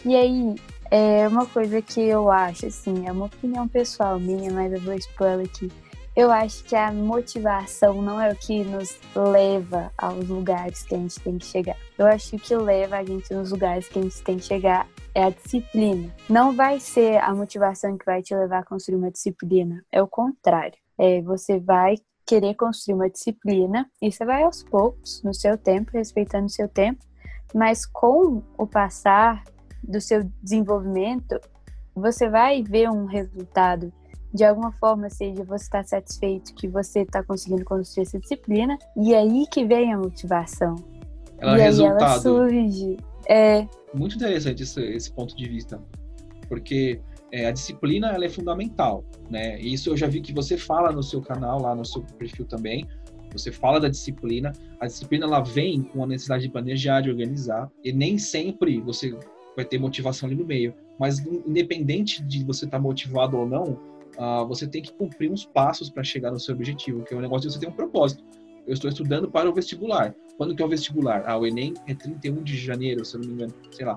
[0.04, 0.56] E aí,
[0.90, 4.94] é uma coisa que eu acho, assim, é uma opinião pessoal minha, mas eu vou
[4.94, 5.70] expor ela aqui.
[6.16, 10.98] Eu acho que a motivação não é o que nos leva aos lugares que a
[10.98, 11.76] gente tem que chegar.
[11.98, 14.44] Eu acho que o que leva a gente nos lugares que a gente tem que
[14.44, 16.12] chegar é a disciplina.
[16.28, 19.84] Não vai ser a motivação que vai te levar a construir uma disciplina.
[19.92, 20.76] É o contrário.
[20.98, 21.96] É, você vai
[22.26, 26.68] querer construir uma disciplina e você vai aos poucos, no seu tempo, respeitando o seu
[26.68, 27.04] tempo,
[27.54, 29.44] mas com o passar
[29.82, 31.38] do seu desenvolvimento,
[31.94, 33.92] você vai ver um resultado.
[34.32, 39.14] De alguma forma, seja você está satisfeito que você está conseguindo construir essa disciplina, e
[39.14, 40.74] aí que vem a motivação.
[41.38, 42.02] Ela e é resultado.
[42.02, 42.96] ela surge.
[43.28, 43.68] É.
[43.94, 45.80] Muito interessante esse, esse ponto de vista,
[46.48, 47.00] porque
[47.32, 49.60] é, a disciplina ela é fundamental, né?
[49.60, 52.44] E isso eu já vi que você fala no seu canal, lá no seu perfil
[52.44, 52.86] também,
[53.32, 57.70] você fala da disciplina, a disciplina ela vem com a necessidade de planejar, de organizar,
[57.82, 59.16] e nem sempre você
[59.56, 60.74] vai ter motivação ali no meio.
[60.98, 63.78] Mas independente de você estar tá motivado ou não,
[64.16, 67.20] uh, você tem que cumprir uns passos para chegar no seu objetivo, que é o
[67.20, 68.24] negócio de você ter um propósito.
[68.66, 70.14] Eu estou estudando para o vestibular.
[70.36, 71.22] Quando que é o vestibular?
[71.26, 73.94] Ah, o Enem é 31 de janeiro, se eu não me engano, sei lá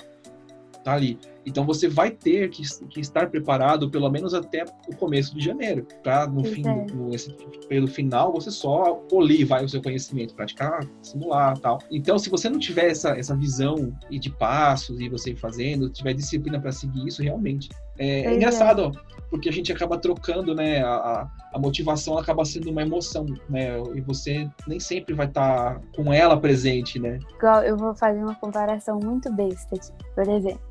[0.88, 1.20] tá ali.
[1.48, 5.88] Então você vai ter que, que estar preparado pelo menos até o começo de janeiro,
[6.04, 6.86] para no fim, é.
[6.92, 7.32] no, nesse
[7.70, 11.80] período final, você só polir vai o seu conhecimento, praticar, simular, tal.
[11.90, 15.90] Então, se você não tiver essa, essa visão e de passos e você ir fazendo,
[15.90, 18.92] tiver disciplina para seguir isso, realmente é, é engraçado.
[19.18, 20.82] É porque a gente acaba trocando, né?
[20.82, 23.78] A, a motivação acaba sendo uma emoção, né?
[23.96, 27.20] E você nem sempre vai estar tá com ela presente, né?
[27.36, 29.92] Igual, eu vou fazer uma comparação muito besta aqui.
[30.16, 30.62] Por exemplo,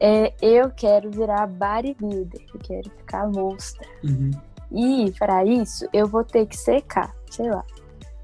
[0.00, 3.86] é, eu quero virar bodybuilder, eu quero ficar monstra.
[4.02, 4.30] Uhum.
[4.72, 7.64] E para isso, eu vou ter que secar, sei lá.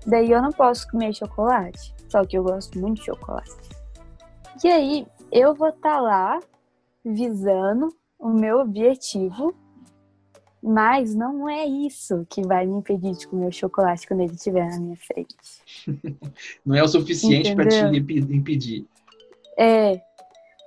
[0.06, 3.52] Daí eu não posso comer chocolate, só que eu gosto muito de chocolate.
[4.64, 6.40] E aí, eu vou estar tá lá
[7.04, 9.54] visando o meu objetivo,
[10.62, 14.68] mas não é isso que vai me impedir de comer o chocolate quando ele estiver
[14.68, 15.34] na minha frente.
[16.64, 17.96] não é o suficiente para te
[18.34, 18.86] impedir.
[19.56, 20.00] É,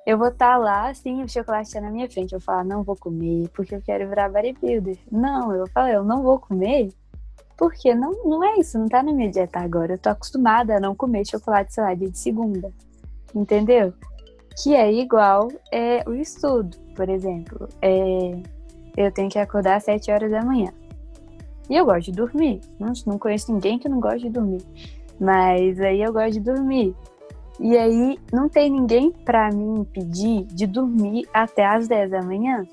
[0.05, 2.33] eu vou estar tá lá, assim, o chocolate está na minha frente.
[2.33, 4.97] Eu vou falar, não vou comer, porque eu quero virar bodybuilder.
[5.11, 6.89] Não, eu falar, eu não vou comer,
[7.57, 9.93] Porque não, não é isso, não tá na minha dieta agora.
[9.93, 12.71] Eu tô acostumada a não comer chocolate, sei lá, dia de segunda.
[13.33, 13.93] Entendeu?
[14.61, 17.69] Que é igual é, o estudo, por exemplo.
[17.81, 18.41] É,
[18.97, 20.73] eu tenho que acordar às 7 horas da manhã.
[21.69, 22.59] E eu gosto de dormir.
[22.79, 24.61] Não, não conheço ninguém que não gosta de dormir.
[25.19, 26.95] Mas aí eu gosto de dormir.
[27.59, 32.65] E aí não tem ninguém para me impedir de dormir até às 10 da manhã.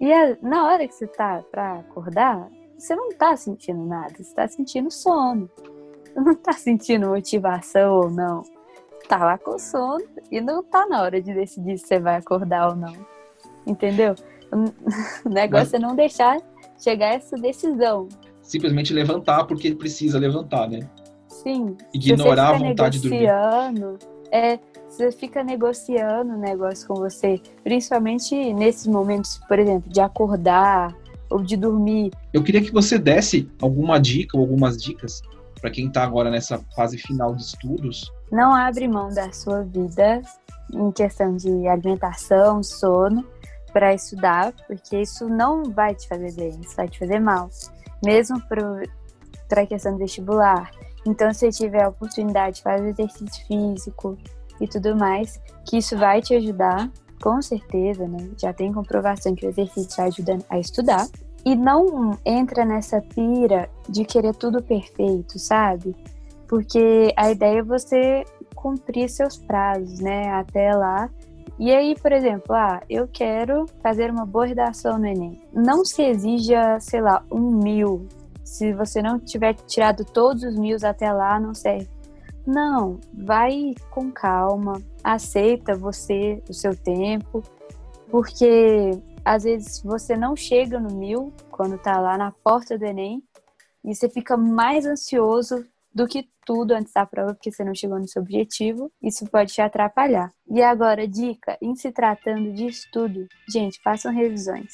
[0.00, 4.34] E a, na hora que você tá para acordar, você não tá sentindo nada, você
[4.34, 5.50] tá sentindo sono.
[6.04, 8.42] Você não tá sentindo motivação ou não.
[9.08, 12.70] Tá lá com sono e não tá na hora de decidir se você vai acordar
[12.70, 12.94] ou não.
[13.66, 14.14] Entendeu?
[15.24, 15.74] O negócio Mas...
[15.74, 16.40] é não deixar
[16.76, 18.08] chegar a essa decisão.
[18.42, 20.80] Simplesmente levantar porque precisa levantar, né?
[21.42, 21.76] Sim.
[21.92, 23.98] Ignorar a vontade de dormir.
[24.32, 30.94] É, você fica negociando o negócio com você, principalmente nesses momentos, por exemplo, de acordar
[31.28, 32.12] ou de dormir.
[32.32, 35.22] Eu queria que você desse alguma dica ou algumas dicas
[35.60, 38.12] para quem está agora nessa fase final de estudos.
[38.30, 40.22] Não abre mão da sua vida
[40.72, 43.24] em questão de alimentação, sono,
[43.72, 47.48] para estudar, porque isso não vai te fazer bem, isso vai te fazer mal.
[48.04, 50.70] Mesmo para a questão do vestibular.
[51.06, 54.18] Então, se você tiver a oportunidade de fazer exercício físico
[54.60, 56.90] e tudo mais, que isso vai te ajudar,
[57.22, 58.30] com certeza, né?
[58.36, 61.06] Já tem comprovação que o exercício vai ajudando a estudar.
[61.44, 65.96] E não entra nessa pira de querer tudo perfeito, sabe?
[66.46, 70.30] Porque a ideia é você cumprir seus prazos, né?
[70.30, 71.08] Até lá.
[71.58, 75.40] E aí, por exemplo, ah, eu quero fazer uma boa redação no Enem.
[75.52, 78.06] Não se exija, sei lá, um mil.
[78.50, 81.88] Se você não tiver tirado todos os mil até lá, não serve.
[82.44, 87.44] Não, vai com calma, aceita você, o seu tempo,
[88.10, 88.90] porque
[89.24, 93.22] às vezes você não chega no mil quando tá lá na porta do Enem
[93.84, 98.00] e você fica mais ansioso do que tudo antes da prova, porque você não chegou
[98.00, 100.32] no seu objetivo, isso pode te atrapalhar.
[100.50, 104.72] E agora, dica: em se tratando de estudo, gente, façam revisões.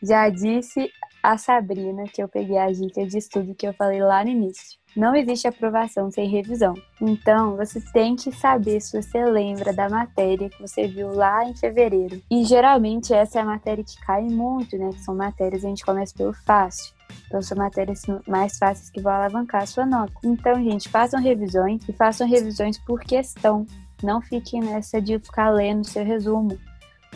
[0.00, 0.88] Já disse
[1.26, 4.78] a Sabrina que eu peguei a dica de estudo que eu falei lá no início.
[4.96, 6.72] Não existe aprovação sem revisão.
[7.02, 11.54] Então, você tem que saber se você lembra da matéria que você viu lá em
[11.54, 12.22] fevereiro.
[12.30, 14.90] E geralmente essa é a matéria que cai muito, né?
[14.90, 16.94] Que são matérias a gente começa pelo fácil.
[17.26, 20.12] Então, são matérias mais fáceis que vão alavancar a sua nota.
[20.24, 23.66] Então, gente, façam revisões e façam revisões por questão.
[24.00, 26.56] Não fiquem nessa de ficar lendo seu resumo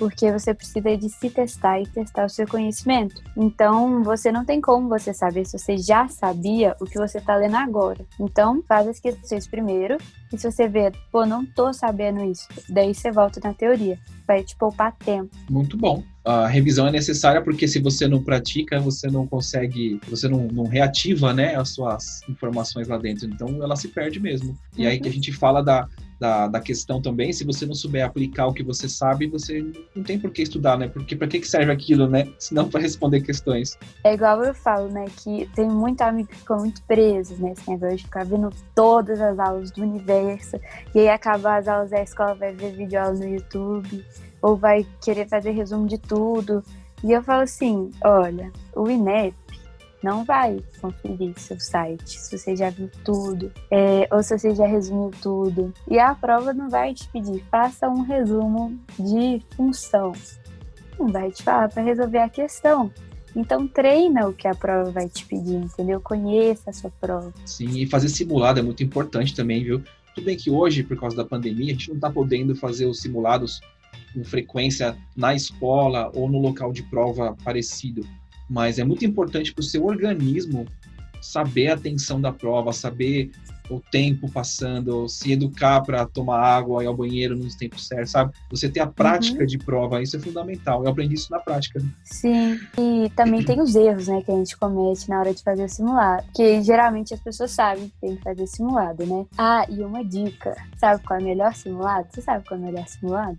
[0.01, 3.23] porque você precisa de se testar e testar o seu conhecimento.
[3.37, 7.37] Então, você não tem como você saber se você já sabia o que você está
[7.37, 8.01] lendo agora.
[8.19, 9.99] Então, faz as questões primeiro,
[10.33, 13.99] e se você vê, pô, não tô sabendo isso, daí você volta na teoria.
[14.27, 15.37] Vai te poupar tempo.
[15.51, 20.29] Muito bom a revisão é necessária porque se você não pratica, você não consegue, você
[20.29, 23.27] não, não reativa, né, as suas informações lá dentro.
[23.27, 24.57] Então ela se perde mesmo.
[24.77, 24.91] E uhum.
[24.91, 25.89] aí que a gente fala da,
[26.21, 29.65] da, da, questão também, se você não souber aplicar o que você sabe, você
[29.97, 30.87] não tem por que estudar, né?
[30.87, 32.29] Porque para que serve aquilo, né?
[32.39, 33.79] Se não para responder questões.
[34.05, 35.07] É igual eu falo, né?
[35.17, 37.55] Que tem muito amigo que ficam muito nesse né?
[37.69, 40.61] negócio de ficar vendo todas as aulas do universo.
[40.95, 44.05] E aí acabar as aulas da escola, vai ver vídeo aula no YouTube
[44.43, 46.63] ou vai querer fazer resumo de tudo.
[47.03, 49.35] E eu falo assim: olha, o INEP
[50.03, 54.67] não vai conferir seu site se você já viu tudo, é, ou se você já
[54.67, 55.73] resumiu tudo.
[55.89, 60.13] E a prova não vai te pedir, faça um resumo de função.
[60.99, 62.91] Não vai te falar para resolver a questão.
[63.35, 66.01] Então treina o que a prova vai te pedir, entendeu?
[66.01, 67.33] Conheça a sua prova.
[67.47, 69.83] Sim, e fazer simulado é muito importante também, viu?
[70.15, 73.01] Tudo bem que hoje, por causa da pandemia, a gente não está podendo fazer os
[73.01, 73.61] simulados
[74.13, 78.05] com frequência na escola ou no local de prova parecido,
[78.51, 80.67] mas é muito importante para o seu organismo
[81.23, 83.31] saber a tensão da prova, saber
[83.71, 88.33] o tempo passando, se educar para tomar água e ao banheiro nos tempos certos, sabe?
[88.51, 89.47] Você ter a prática uhum.
[89.47, 90.83] de prova, isso é fundamental.
[90.83, 91.81] Eu aprendi isso na prática.
[92.03, 95.69] Sim, e também tem os erros, né, que a gente comete na hora de fazer
[95.69, 99.25] simulado, que geralmente as pessoas sabem que tem que fazer simulado, né?
[99.39, 102.09] Ah, e uma dica, sabe qual é o melhor simulado?
[102.11, 103.39] Você sabe qual é o melhor simulado?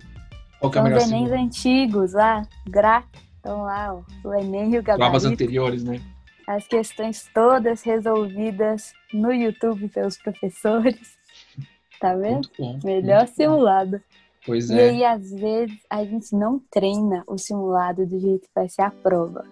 [0.61, 3.03] Qual São os Enems antigos lá, gra,
[3.41, 5.09] estão lá, ó, o Enem e o Gabarito.
[5.09, 5.99] Provas anteriores, né?
[6.47, 11.19] As questões todas resolvidas no YouTube pelos professores.
[11.99, 12.49] Tá vendo?
[12.57, 14.01] Bom, Melhor simulado.
[14.43, 14.89] Pois e é.
[14.89, 18.89] aí, às vezes, a gente não treina o simulado do jeito que vai ser a
[18.89, 19.45] prova.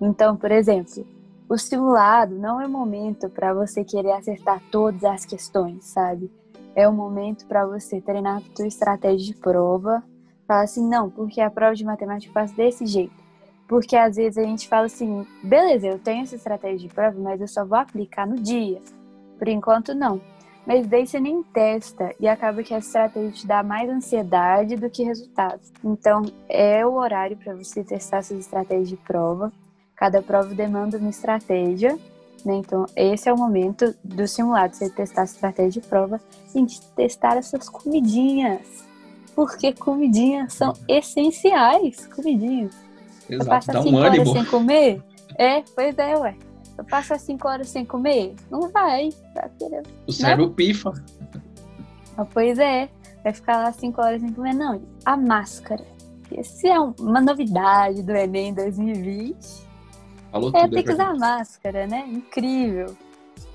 [0.00, 1.04] Então, por exemplo,
[1.48, 6.30] o simulado não é momento para você querer acertar todas as questões, sabe?
[6.76, 10.00] É o momento para você treinar a sua estratégia de prova
[10.50, 13.14] Fala assim, não, porque a prova de matemática faço desse jeito.
[13.70, 17.40] Porque às vezes a gente fala assim, beleza, eu tenho essa estratégia de prova, mas
[17.40, 18.80] eu só vou aplicar no dia.
[19.38, 20.20] Por enquanto, não.
[20.66, 24.90] Mas daí você nem testa e acaba que a estratégia te dá mais ansiedade do
[24.90, 25.72] que resultados.
[25.84, 29.52] Então, é o horário para você testar suas estratégias de prova.
[29.94, 31.96] Cada prova demanda uma estratégia,
[32.44, 32.54] né?
[32.54, 36.20] Então, esse é o momento do simulado, você testar a estratégia de prova
[36.52, 38.84] e de testar essas comidinhas.
[39.32, 42.89] Porque comidinhas são essenciais, comidinhas.
[43.34, 44.30] Exato, passar dá um cinco ânimo.
[44.30, 45.02] horas sem comer?
[45.38, 46.36] É, pois é, ué.
[46.78, 48.34] Eu passar cinco horas sem comer?
[48.50, 49.10] Não vai.
[49.58, 49.82] querer.
[50.06, 50.92] O cérebro pifa.
[52.16, 52.88] Ah, pois é.
[53.22, 54.54] Vai ficar lá cinco horas sem comer?
[54.54, 54.80] Não.
[55.04, 55.84] A máscara.
[56.32, 59.36] Esse é um- uma novidade do Enem 2020.
[60.30, 62.04] Falou É, tem que usar máscara, né?
[62.08, 62.96] Incrível.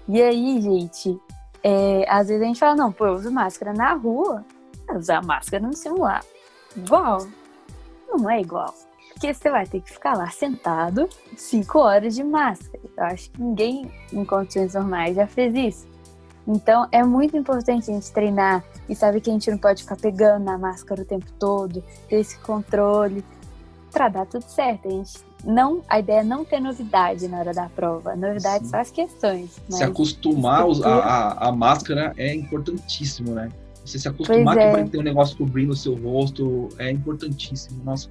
[0.08, 1.18] E aí, gente,
[1.64, 4.44] é, às vezes a gente fala, não, pô, eu uso máscara na rua.
[4.90, 6.24] Eu usar máscara no celular.
[6.76, 7.26] Igual.
[8.08, 8.74] Não é igual.
[9.16, 11.08] Porque você vai ter que ficar lá sentado
[11.38, 12.84] cinco horas de máscara.
[12.98, 15.88] Eu acho que ninguém em condições normais já fez isso.
[16.46, 19.96] Então é muito importante a gente treinar e saber que a gente não pode ficar
[19.96, 23.24] pegando na máscara o tempo todo, ter esse controle
[23.90, 24.90] pra dar tudo certo.
[24.90, 25.14] A gente
[25.46, 28.12] não, a ideia é não ter novidade na hora da prova.
[28.12, 28.72] A novidade Sim.
[28.72, 29.52] são as questões.
[29.52, 33.50] Se mas- acostumar a a, a, máscara é importantíssimo, né?
[33.86, 34.72] Você se acostumar que é.
[34.72, 37.82] vai ter um negócio cobrindo o seu rosto é importantíssimo.
[37.84, 38.10] Nossa,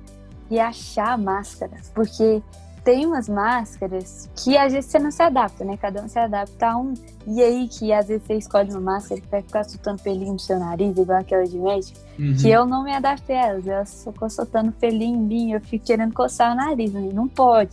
[0.51, 1.73] e achar a máscara.
[1.95, 2.43] Porque
[2.85, 5.77] tem umas máscaras que às vezes você não se adapta, né?
[5.79, 6.93] Cada um se adapta a um.
[7.27, 10.41] E aí que às vezes você escolhe uma máscara que vai ficar soltando pelinho do
[10.41, 12.37] seu nariz, igual aquela de médico, Uhum.
[12.37, 13.67] que eu não me adaptei a elas.
[13.67, 17.09] Elas ficam soltando pelinho em mim, eu fico querendo coçar o nariz, né?
[17.13, 17.73] Não pode.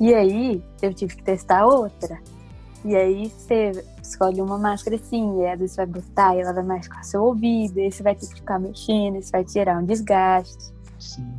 [0.00, 2.18] E aí eu tive que testar outra.
[2.84, 6.52] E aí você escolhe uma máscara assim, e às vezes você vai botar e ela
[6.54, 9.78] vai machucar seu ouvido, e aí você vai ter que ficar mexendo, isso vai tirar
[9.78, 10.72] um desgaste.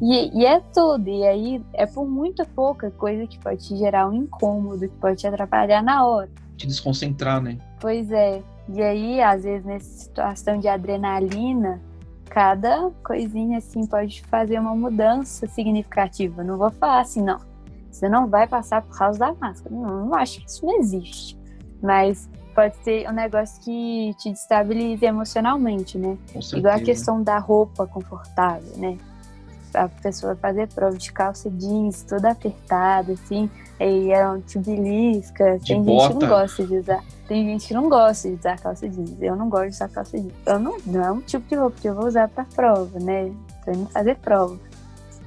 [0.01, 1.07] E, e é tudo.
[1.09, 5.18] E aí é por muito pouca coisa que pode te gerar um incômodo, que pode
[5.18, 6.30] te atrapalhar na hora.
[6.57, 7.57] Te desconcentrar, né?
[7.80, 8.41] Pois é.
[8.70, 11.82] E aí, às vezes, nessa situação de adrenalina,
[12.30, 16.43] cada coisinha assim pode fazer uma mudança significativa.
[16.43, 17.39] Não vou falar assim, não.
[17.91, 19.76] Você não vai passar por causa da máscara.
[19.76, 21.38] Não, não acho que isso não existe.
[21.82, 26.18] Mas pode ser um negócio que te destabilize emocionalmente, né?
[26.55, 28.97] Igual a questão da roupa confortável, né?
[29.74, 33.49] A pessoa fazer prova de calça jeans toda apertada, assim,
[33.80, 36.13] aí é um tipo de Tem gente que bota.
[36.13, 37.03] não gosta de usar.
[37.28, 39.15] Tem gente que não gosta de usar calça jeans.
[39.22, 40.34] Eu não gosto de usar calça jeans.
[40.45, 43.32] Eu não, não é um tipo de roupa que eu vou usar pra prova, né?
[43.63, 44.59] Tô indo fazer prova.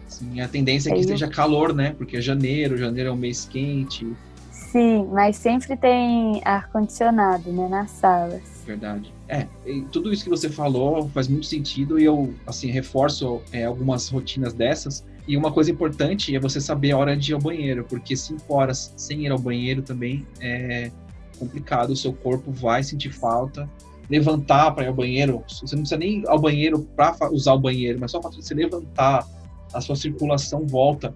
[0.08, 1.94] Sim, a tendência é que Aí eu- esteja calor, né?
[1.96, 4.12] Porque é janeiro, janeiro é um mês quente,
[4.50, 8.42] Sim, mas sempre tem ar-condicionado, né, nas salas.
[8.66, 9.13] verdade.
[9.26, 9.46] É,
[9.90, 14.52] tudo isso que você falou faz muito sentido e eu, assim, reforço é, algumas rotinas
[14.52, 15.04] dessas.
[15.26, 18.54] E uma coisa importante é você saber a hora de ir ao banheiro, porque cinco
[18.54, 20.90] horas sem ir ao banheiro também é
[21.38, 23.68] complicado, o seu corpo vai sentir falta.
[24.10, 27.58] Levantar para ir ao banheiro, você não precisa nem ir ao banheiro para usar o
[27.58, 29.26] banheiro, mas só para você levantar,
[29.72, 31.14] a sua circulação volta.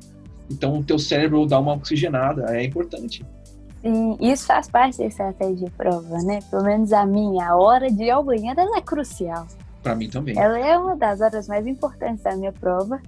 [0.51, 3.25] Então o teu cérebro dá uma oxigenada, é importante.
[3.83, 6.41] Sim, isso faz parte da estratégia de prova, né?
[6.51, 9.47] Pelo menos a minha, a hora de ir ao banheiro, ela é crucial.
[9.83, 10.39] Para mim também.
[10.39, 13.01] Ela é uma das horas mais importantes da minha prova,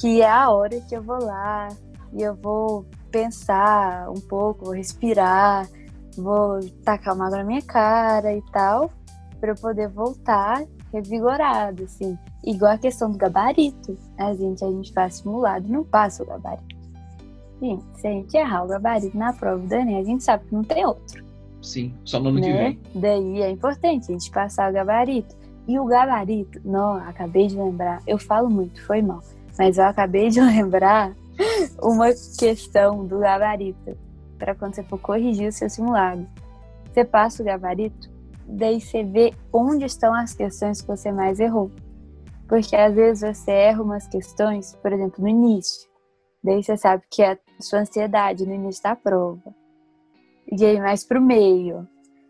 [0.00, 1.68] que é a hora que eu vou lá
[2.12, 5.68] e eu vou pensar um pouco, vou respirar,
[6.16, 8.90] vou tacar uma água na minha cara e tal,
[9.40, 12.16] para eu poder voltar revigorado, assim.
[12.44, 13.96] Igual a questão do gabarito.
[14.18, 16.81] A gente, a gente faz simulado e não passa o gabarito.
[17.62, 20.52] Gente, se a gente errar o gabarito na prova do Enem, a gente sabe que
[20.52, 21.24] não tem outro
[21.62, 22.76] Sim, só no ano que né?
[22.92, 23.00] vem.
[23.00, 25.36] Daí é importante a gente passar o gabarito.
[25.68, 29.20] E o gabarito, não, acabei de lembrar, eu falo muito, foi mal,
[29.56, 31.14] mas eu acabei de lembrar
[31.80, 33.96] uma questão do gabarito
[34.36, 36.26] para quando você for corrigir o seu simulado.
[36.92, 38.10] Você passa o gabarito,
[38.44, 41.70] daí você vê onde estão as questões que você mais errou.
[42.48, 45.91] Porque às vezes você erra umas questões, por exemplo, no início.
[46.42, 49.54] Daí você sabe que é a sua ansiedade no início da prova.
[50.50, 51.86] E aí mais pro meio.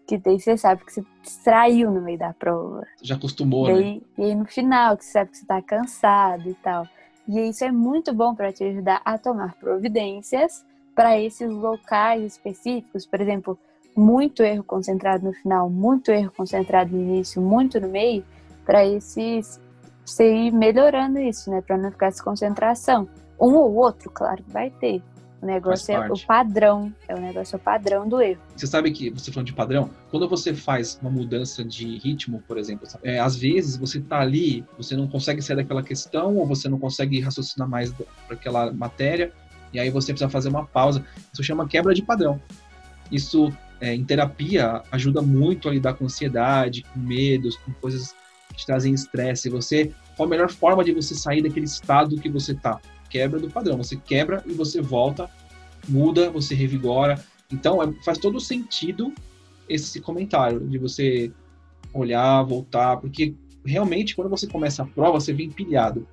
[0.07, 2.87] Que daí você sabe que você distraiu no meio da prova.
[3.01, 3.75] Já acostumou, né?
[3.75, 6.87] Daí, E aí no final, que você sabe que você tá cansado e tal.
[7.27, 13.07] E isso é muito bom para te ajudar a tomar providências para esses locais específicos.
[13.07, 13.59] Por exemplo,
[13.97, 18.25] muito erro concentrado no final, muito erro concentrado no início, muito no meio,
[18.65, 19.61] para esses
[20.05, 21.61] você ir melhorando isso, né?
[21.61, 23.09] Para não ficar essa concentração.
[23.43, 25.03] Um ou outro, claro que vai ter.
[25.43, 26.95] O negócio é o padrão.
[27.09, 28.41] É o negócio é o padrão do erro.
[28.57, 32.57] Você sabe que, você falando de padrão, quando você faz uma mudança de ritmo, por
[32.57, 36.69] exemplo, é, às vezes você tá ali, você não consegue sair daquela questão, ou você
[36.69, 39.33] não consegue raciocinar mais para aquela matéria,
[39.73, 41.05] E aí você precisa fazer uma pausa.
[41.33, 42.41] Isso chama quebra de padrão.
[43.11, 48.15] Isso, é, em terapia, ajuda muito a lidar com ansiedade, com medos, com coisas
[48.51, 49.49] que te trazem estresse.
[49.49, 52.81] Você, qual a melhor forma de você sair daquele estado que você tá?
[53.13, 53.77] Quebra do padrão.
[53.77, 55.29] Você quebra e você volta,
[55.87, 57.23] muda, você revigora.
[57.53, 59.13] Então, é, faz todo sentido
[59.69, 61.31] esse comentário de você
[61.93, 63.35] olhar, voltar, porque
[63.67, 66.09] realmente quando você começa a prova, você vem pilhado.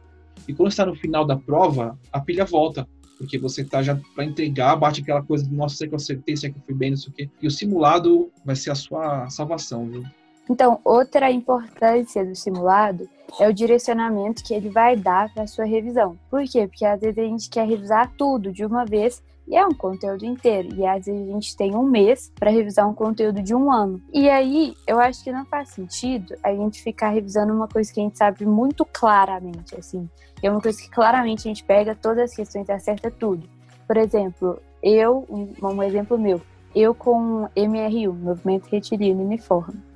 [0.45, 2.85] E quando está no final da prova, a pilha volta,
[3.17, 6.35] porque você está já para entregar, bate aquela coisa de nossa, será que eu acertei,
[6.35, 7.29] será que eu fui bem, não sei o quê.
[7.41, 10.03] E o simulado vai ser a sua salvação, viu?
[10.49, 13.07] Então, outra importância do simulado
[13.39, 16.17] é o direcionamento que ele vai dar para a sua revisão.
[16.29, 16.67] Por quê?
[16.67, 20.25] Porque às vezes a gente quer revisar tudo de uma vez e é um conteúdo
[20.25, 20.69] inteiro.
[20.75, 24.01] E às vezes a gente tem um mês para revisar um conteúdo de um ano.
[24.11, 27.99] E aí, eu acho que não faz sentido a gente ficar revisando uma coisa que
[27.99, 30.09] a gente sabe muito claramente, assim.
[30.41, 33.47] É uma coisa que claramente a gente pega todas as questões e acerta tudo.
[33.85, 36.41] Por exemplo, eu, um, um exemplo meu,
[36.75, 39.88] eu com MRU, Movimento Retilíneo Uniforme.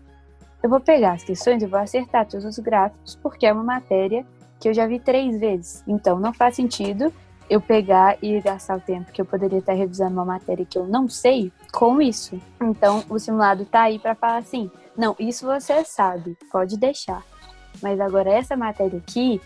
[0.64, 4.26] Eu vou pegar as questões e vou acertar todos os gráficos, porque é uma matéria
[4.61, 5.84] que eu já vi três vezes.
[5.86, 7.14] Então, não faz sentido
[7.49, 10.88] eu pegar e gastar o tempo que eu poderia estar revisando uma matéria que eu
[10.88, 12.39] não sei com isso.
[12.61, 17.24] Então, o simulado tá aí para falar assim: não, isso você sabe, pode deixar.
[17.82, 19.41] Mas agora, essa matéria aqui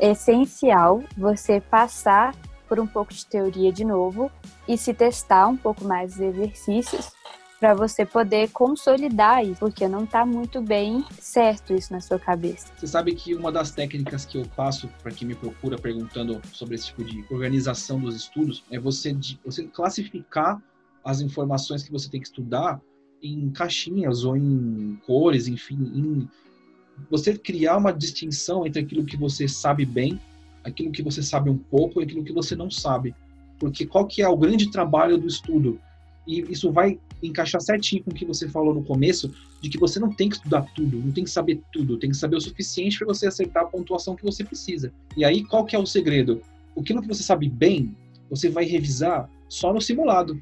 [0.00, 2.34] é essencial você passar
[2.68, 4.32] por um pouco de teoria de novo
[4.66, 7.12] e se testar um pouco mais os exercícios
[7.58, 12.68] para você poder consolidar isso, porque não está muito bem certo isso na sua cabeça.
[12.76, 16.74] Você sabe que uma das técnicas que eu passo para quem me procura perguntando sobre
[16.74, 20.62] esse tipo de organização dos estudos é você, você classificar
[21.04, 22.80] as informações que você tem que estudar
[23.22, 26.28] em caixinhas ou em cores, enfim, em
[27.10, 30.20] você criar uma distinção entre aquilo que você sabe bem,
[30.64, 33.14] aquilo que você sabe um pouco e aquilo que você não sabe.
[33.58, 35.80] Porque qual que é o grande trabalho do estudo?
[36.26, 39.98] E isso vai encaixar certinho com o que você falou no começo, de que você
[39.98, 42.98] não tem que estudar tudo, não tem que saber tudo, tem que saber o suficiente
[42.98, 44.92] para você acertar a pontuação que você precisa.
[45.16, 46.42] E aí, qual que é o segredo?
[46.76, 47.96] Aquilo que você sabe bem,
[48.28, 50.40] você vai revisar só no simulado.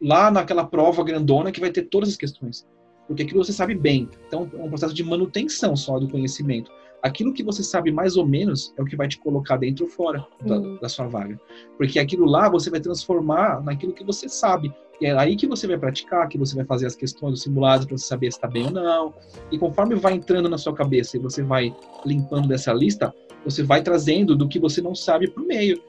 [0.00, 2.66] Lá naquela prova grandona que vai ter todas as questões.
[3.06, 4.08] Porque aquilo você sabe bem.
[4.26, 6.70] Então, é um processo de manutenção só do conhecimento
[7.02, 9.90] aquilo que você sabe mais ou menos é o que vai te colocar dentro ou
[9.90, 11.40] fora da, da, sua vaga.
[11.76, 14.72] Porque aquilo lá você vai transformar naquilo que você sabe.
[15.02, 17.96] É aí que você vai praticar, que você vai fazer as questões dos simulados para
[17.96, 19.14] você saber se está bem ou não.
[19.50, 21.74] E conforme vai entrando na sua cabeça e você vai
[22.04, 25.80] limpando dessa lista, você vai trazendo do que você não sabe para o meio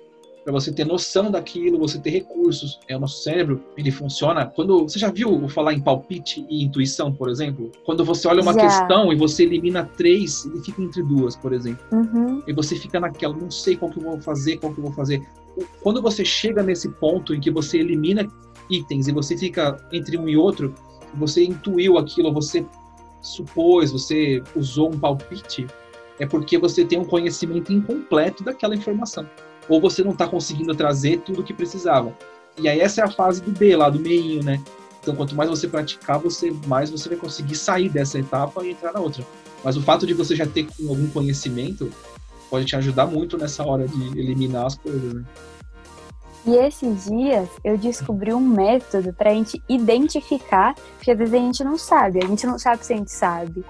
[0.43, 2.79] para você ter noção daquilo, você ter recursos.
[2.87, 4.45] É o nosso cérebro, ele funciona.
[4.45, 7.71] Quando você já viu falar em palpite e intuição, por exemplo?
[7.85, 8.61] Quando você olha uma já.
[8.61, 11.83] questão e você elimina três e fica entre duas, por exemplo.
[11.91, 12.41] Uhum.
[12.47, 14.93] E você fica naquela, não sei qual que eu vou fazer, qual que eu vou
[14.93, 15.21] fazer.
[15.81, 18.27] Quando você chega nesse ponto em que você elimina
[18.69, 20.73] itens e você fica entre um e outro,
[21.15, 22.65] você intuiu aquilo, você
[23.21, 25.67] supôs, você usou um palpite,
[26.19, 29.27] é porque você tem um conhecimento incompleto daquela informação
[29.69, 32.13] ou você não está conseguindo trazer tudo o que precisava.
[32.57, 34.61] E aí essa é a fase do B, lá do meinho, né?
[35.01, 38.93] Então, quanto mais você praticar, você mais você vai conseguir sair dessa etapa e entrar
[38.93, 39.25] na outra.
[39.63, 41.89] Mas o fato de você já ter algum conhecimento
[42.49, 45.23] pode te ajudar muito nessa hora de eliminar as coisas, né?
[46.45, 51.37] E esses dias eu descobri um método para a gente identificar, porque às vezes a
[51.37, 53.63] gente não sabe, a gente não sabe se a gente sabe.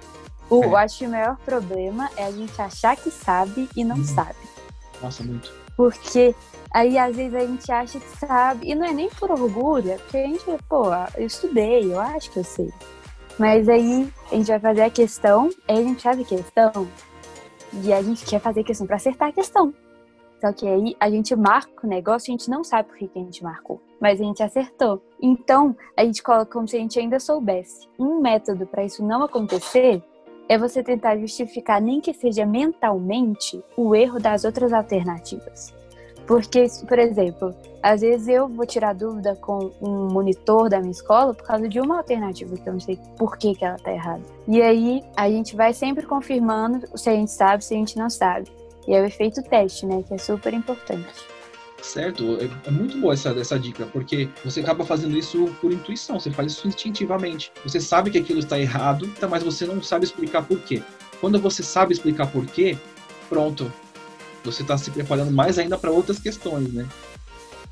[0.49, 0.67] O, é.
[0.67, 4.03] Eu acho que o maior problema é a gente achar que sabe e não uhum.
[4.03, 4.35] sabe.
[5.01, 5.51] Nossa, muito.
[5.75, 6.33] Porque
[6.73, 9.97] aí às vezes a gente acha que sabe, e não é nem por orgulho, é
[9.97, 10.85] porque a gente, pô,
[11.17, 12.71] eu estudei, eu acho que eu sei.
[13.37, 16.87] Mas aí a gente vai fazer a questão, aí a gente faz a questão,
[17.73, 19.73] e a gente quer fazer a questão para acertar a questão.
[20.41, 23.19] Só que aí a gente marca o negócio a gente não sabe por que, a
[23.19, 24.99] gente marcou, mas a gente acertou.
[25.21, 27.87] Então, a gente coloca como se a gente ainda soubesse.
[27.99, 30.03] Um método para isso não acontecer
[30.49, 35.73] é você tentar justificar, nem que seja mentalmente, o erro das outras alternativas.
[36.25, 41.33] Porque, por exemplo, às vezes eu vou tirar dúvida com um monitor da minha escola
[41.33, 44.21] por causa de uma alternativa que eu não sei por que, que ela tá errada.
[44.47, 48.09] E aí a gente vai sempre confirmando se a gente sabe, se a gente não
[48.09, 48.49] sabe.
[48.87, 50.03] E é o efeito teste, né?
[50.07, 51.31] Que é super importante
[51.83, 52.37] certo?
[52.39, 56.31] É, é, muito boa essa, essa dica, porque você acaba fazendo isso por intuição, você
[56.31, 57.51] faz isso instintivamente.
[57.63, 60.81] Você sabe que aquilo está errado, tá, mas você não sabe explicar por quê.
[61.19, 62.77] Quando você sabe explicar por quê,
[63.29, 63.71] pronto,
[64.43, 66.87] você está se preparando mais ainda para outras questões, né?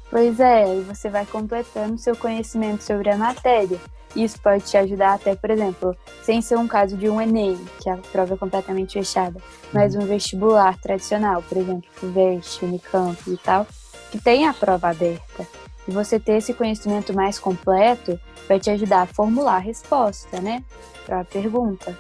[0.10, 3.80] Pois é, e você vai completando seu conhecimento sobre a matéria.
[4.16, 7.90] Isso pode te ajudar até, por exemplo, sem ser um caso de um Enem, que
[7.90, 9.40] a prova é completamente fechada,
[9.72, 10.02] mas uhum.
[10.02, 13.68] um vestibular tradicional, por exemplo, FUVEST, Unicamp e tal,
[14.12, 15.48] que tem a prova aberta.
[15.88, 20.64] E você ter esse conhecimento mais completo vai te ajudar a formular a resposta, né?
[21.06, 21.96] Para a pergunta.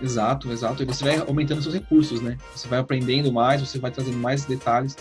[0.00, 0.82] Exato, exato.
[0.82, 2.38] E você vai aumentando seus recursos, né?
[2.54, 4.96] Você vai aprendendo mais, você vai trazendo mais detalhes.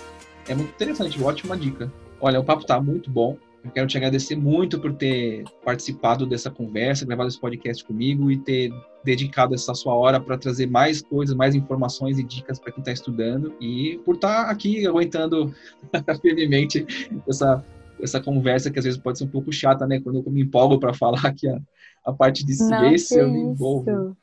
[0.48, 1.92] É muito interessante, ótima dica.
[2.26, 3.38] Olha, o papo tá muito bom.
[3.64, 8.38] Eu quero te agradecer muito por ter participado dessa conversa, gravado esse podcast comigo e
[8.40, 8.74] ter
[9.04, 12.92] dedicado essa sua hora para trazer mais coisas, mais informações e dicas para quem está
[12.92, 15.54] estudando e por estar tá aqui aguentando
[16.20, 16.84] firmemente
[17.30, 17.64] essa
[18.02, 20.02] essa conversa que às vezes pode ser um pouco chata, né?
[20.02, 21.60] Quando eu me empolgo para falar aqui a,
[22.06, 24.18] a parte de ciência, eu me envolvo.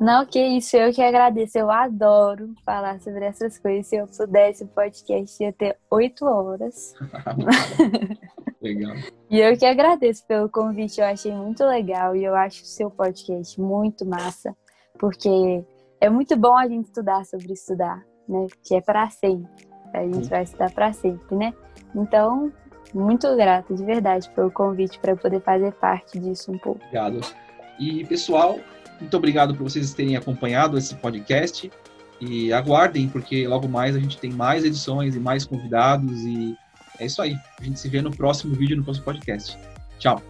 [0.00, 1.56] Não, que isso, eu que agradeço.
[1.56, 3.86] Eu adoro falar sobre essas coisas.
[3.86, 6.92] Se eu pudesse, o podcast ia ter oito horas.
[8.60, 8.94] legal.
[9.30, 12.90] E eu que agradeço pelo convite, eu achei muito legal e eu acho o seu
[12.90, 14.56] podcast muito massa,
[14.98, 15.64] porque
[16.00, 18.46] é muito bom a gente estudar sobre estudar, né?
[18.64, 19.66] Que é para sempre.
[19.94, 21.54] A gente vai estudar para sempre, né?
[21.94, 22.52] Então,
[22.92, 26.80] muito grata, de verdade, pelo convite para poder fazer parte disso um pouco.
[26.84, 27.20] Obrigado.
[27.78, 28.58] E, pessoal,
[29.00, 31.70] muito obrigado por vocês terem acompanhado esse podcast.
[32.18, 36.22] E aguardem, porque logo mais a gente tem mais edições e mais convidados.
[36.22, 36.56] E
[36.98, 37.36] é isso aí.
[37.60, 39.58] A gente se vê no próximo vídeo, no próximo podcast.
[39.98, 40.22] Tchau.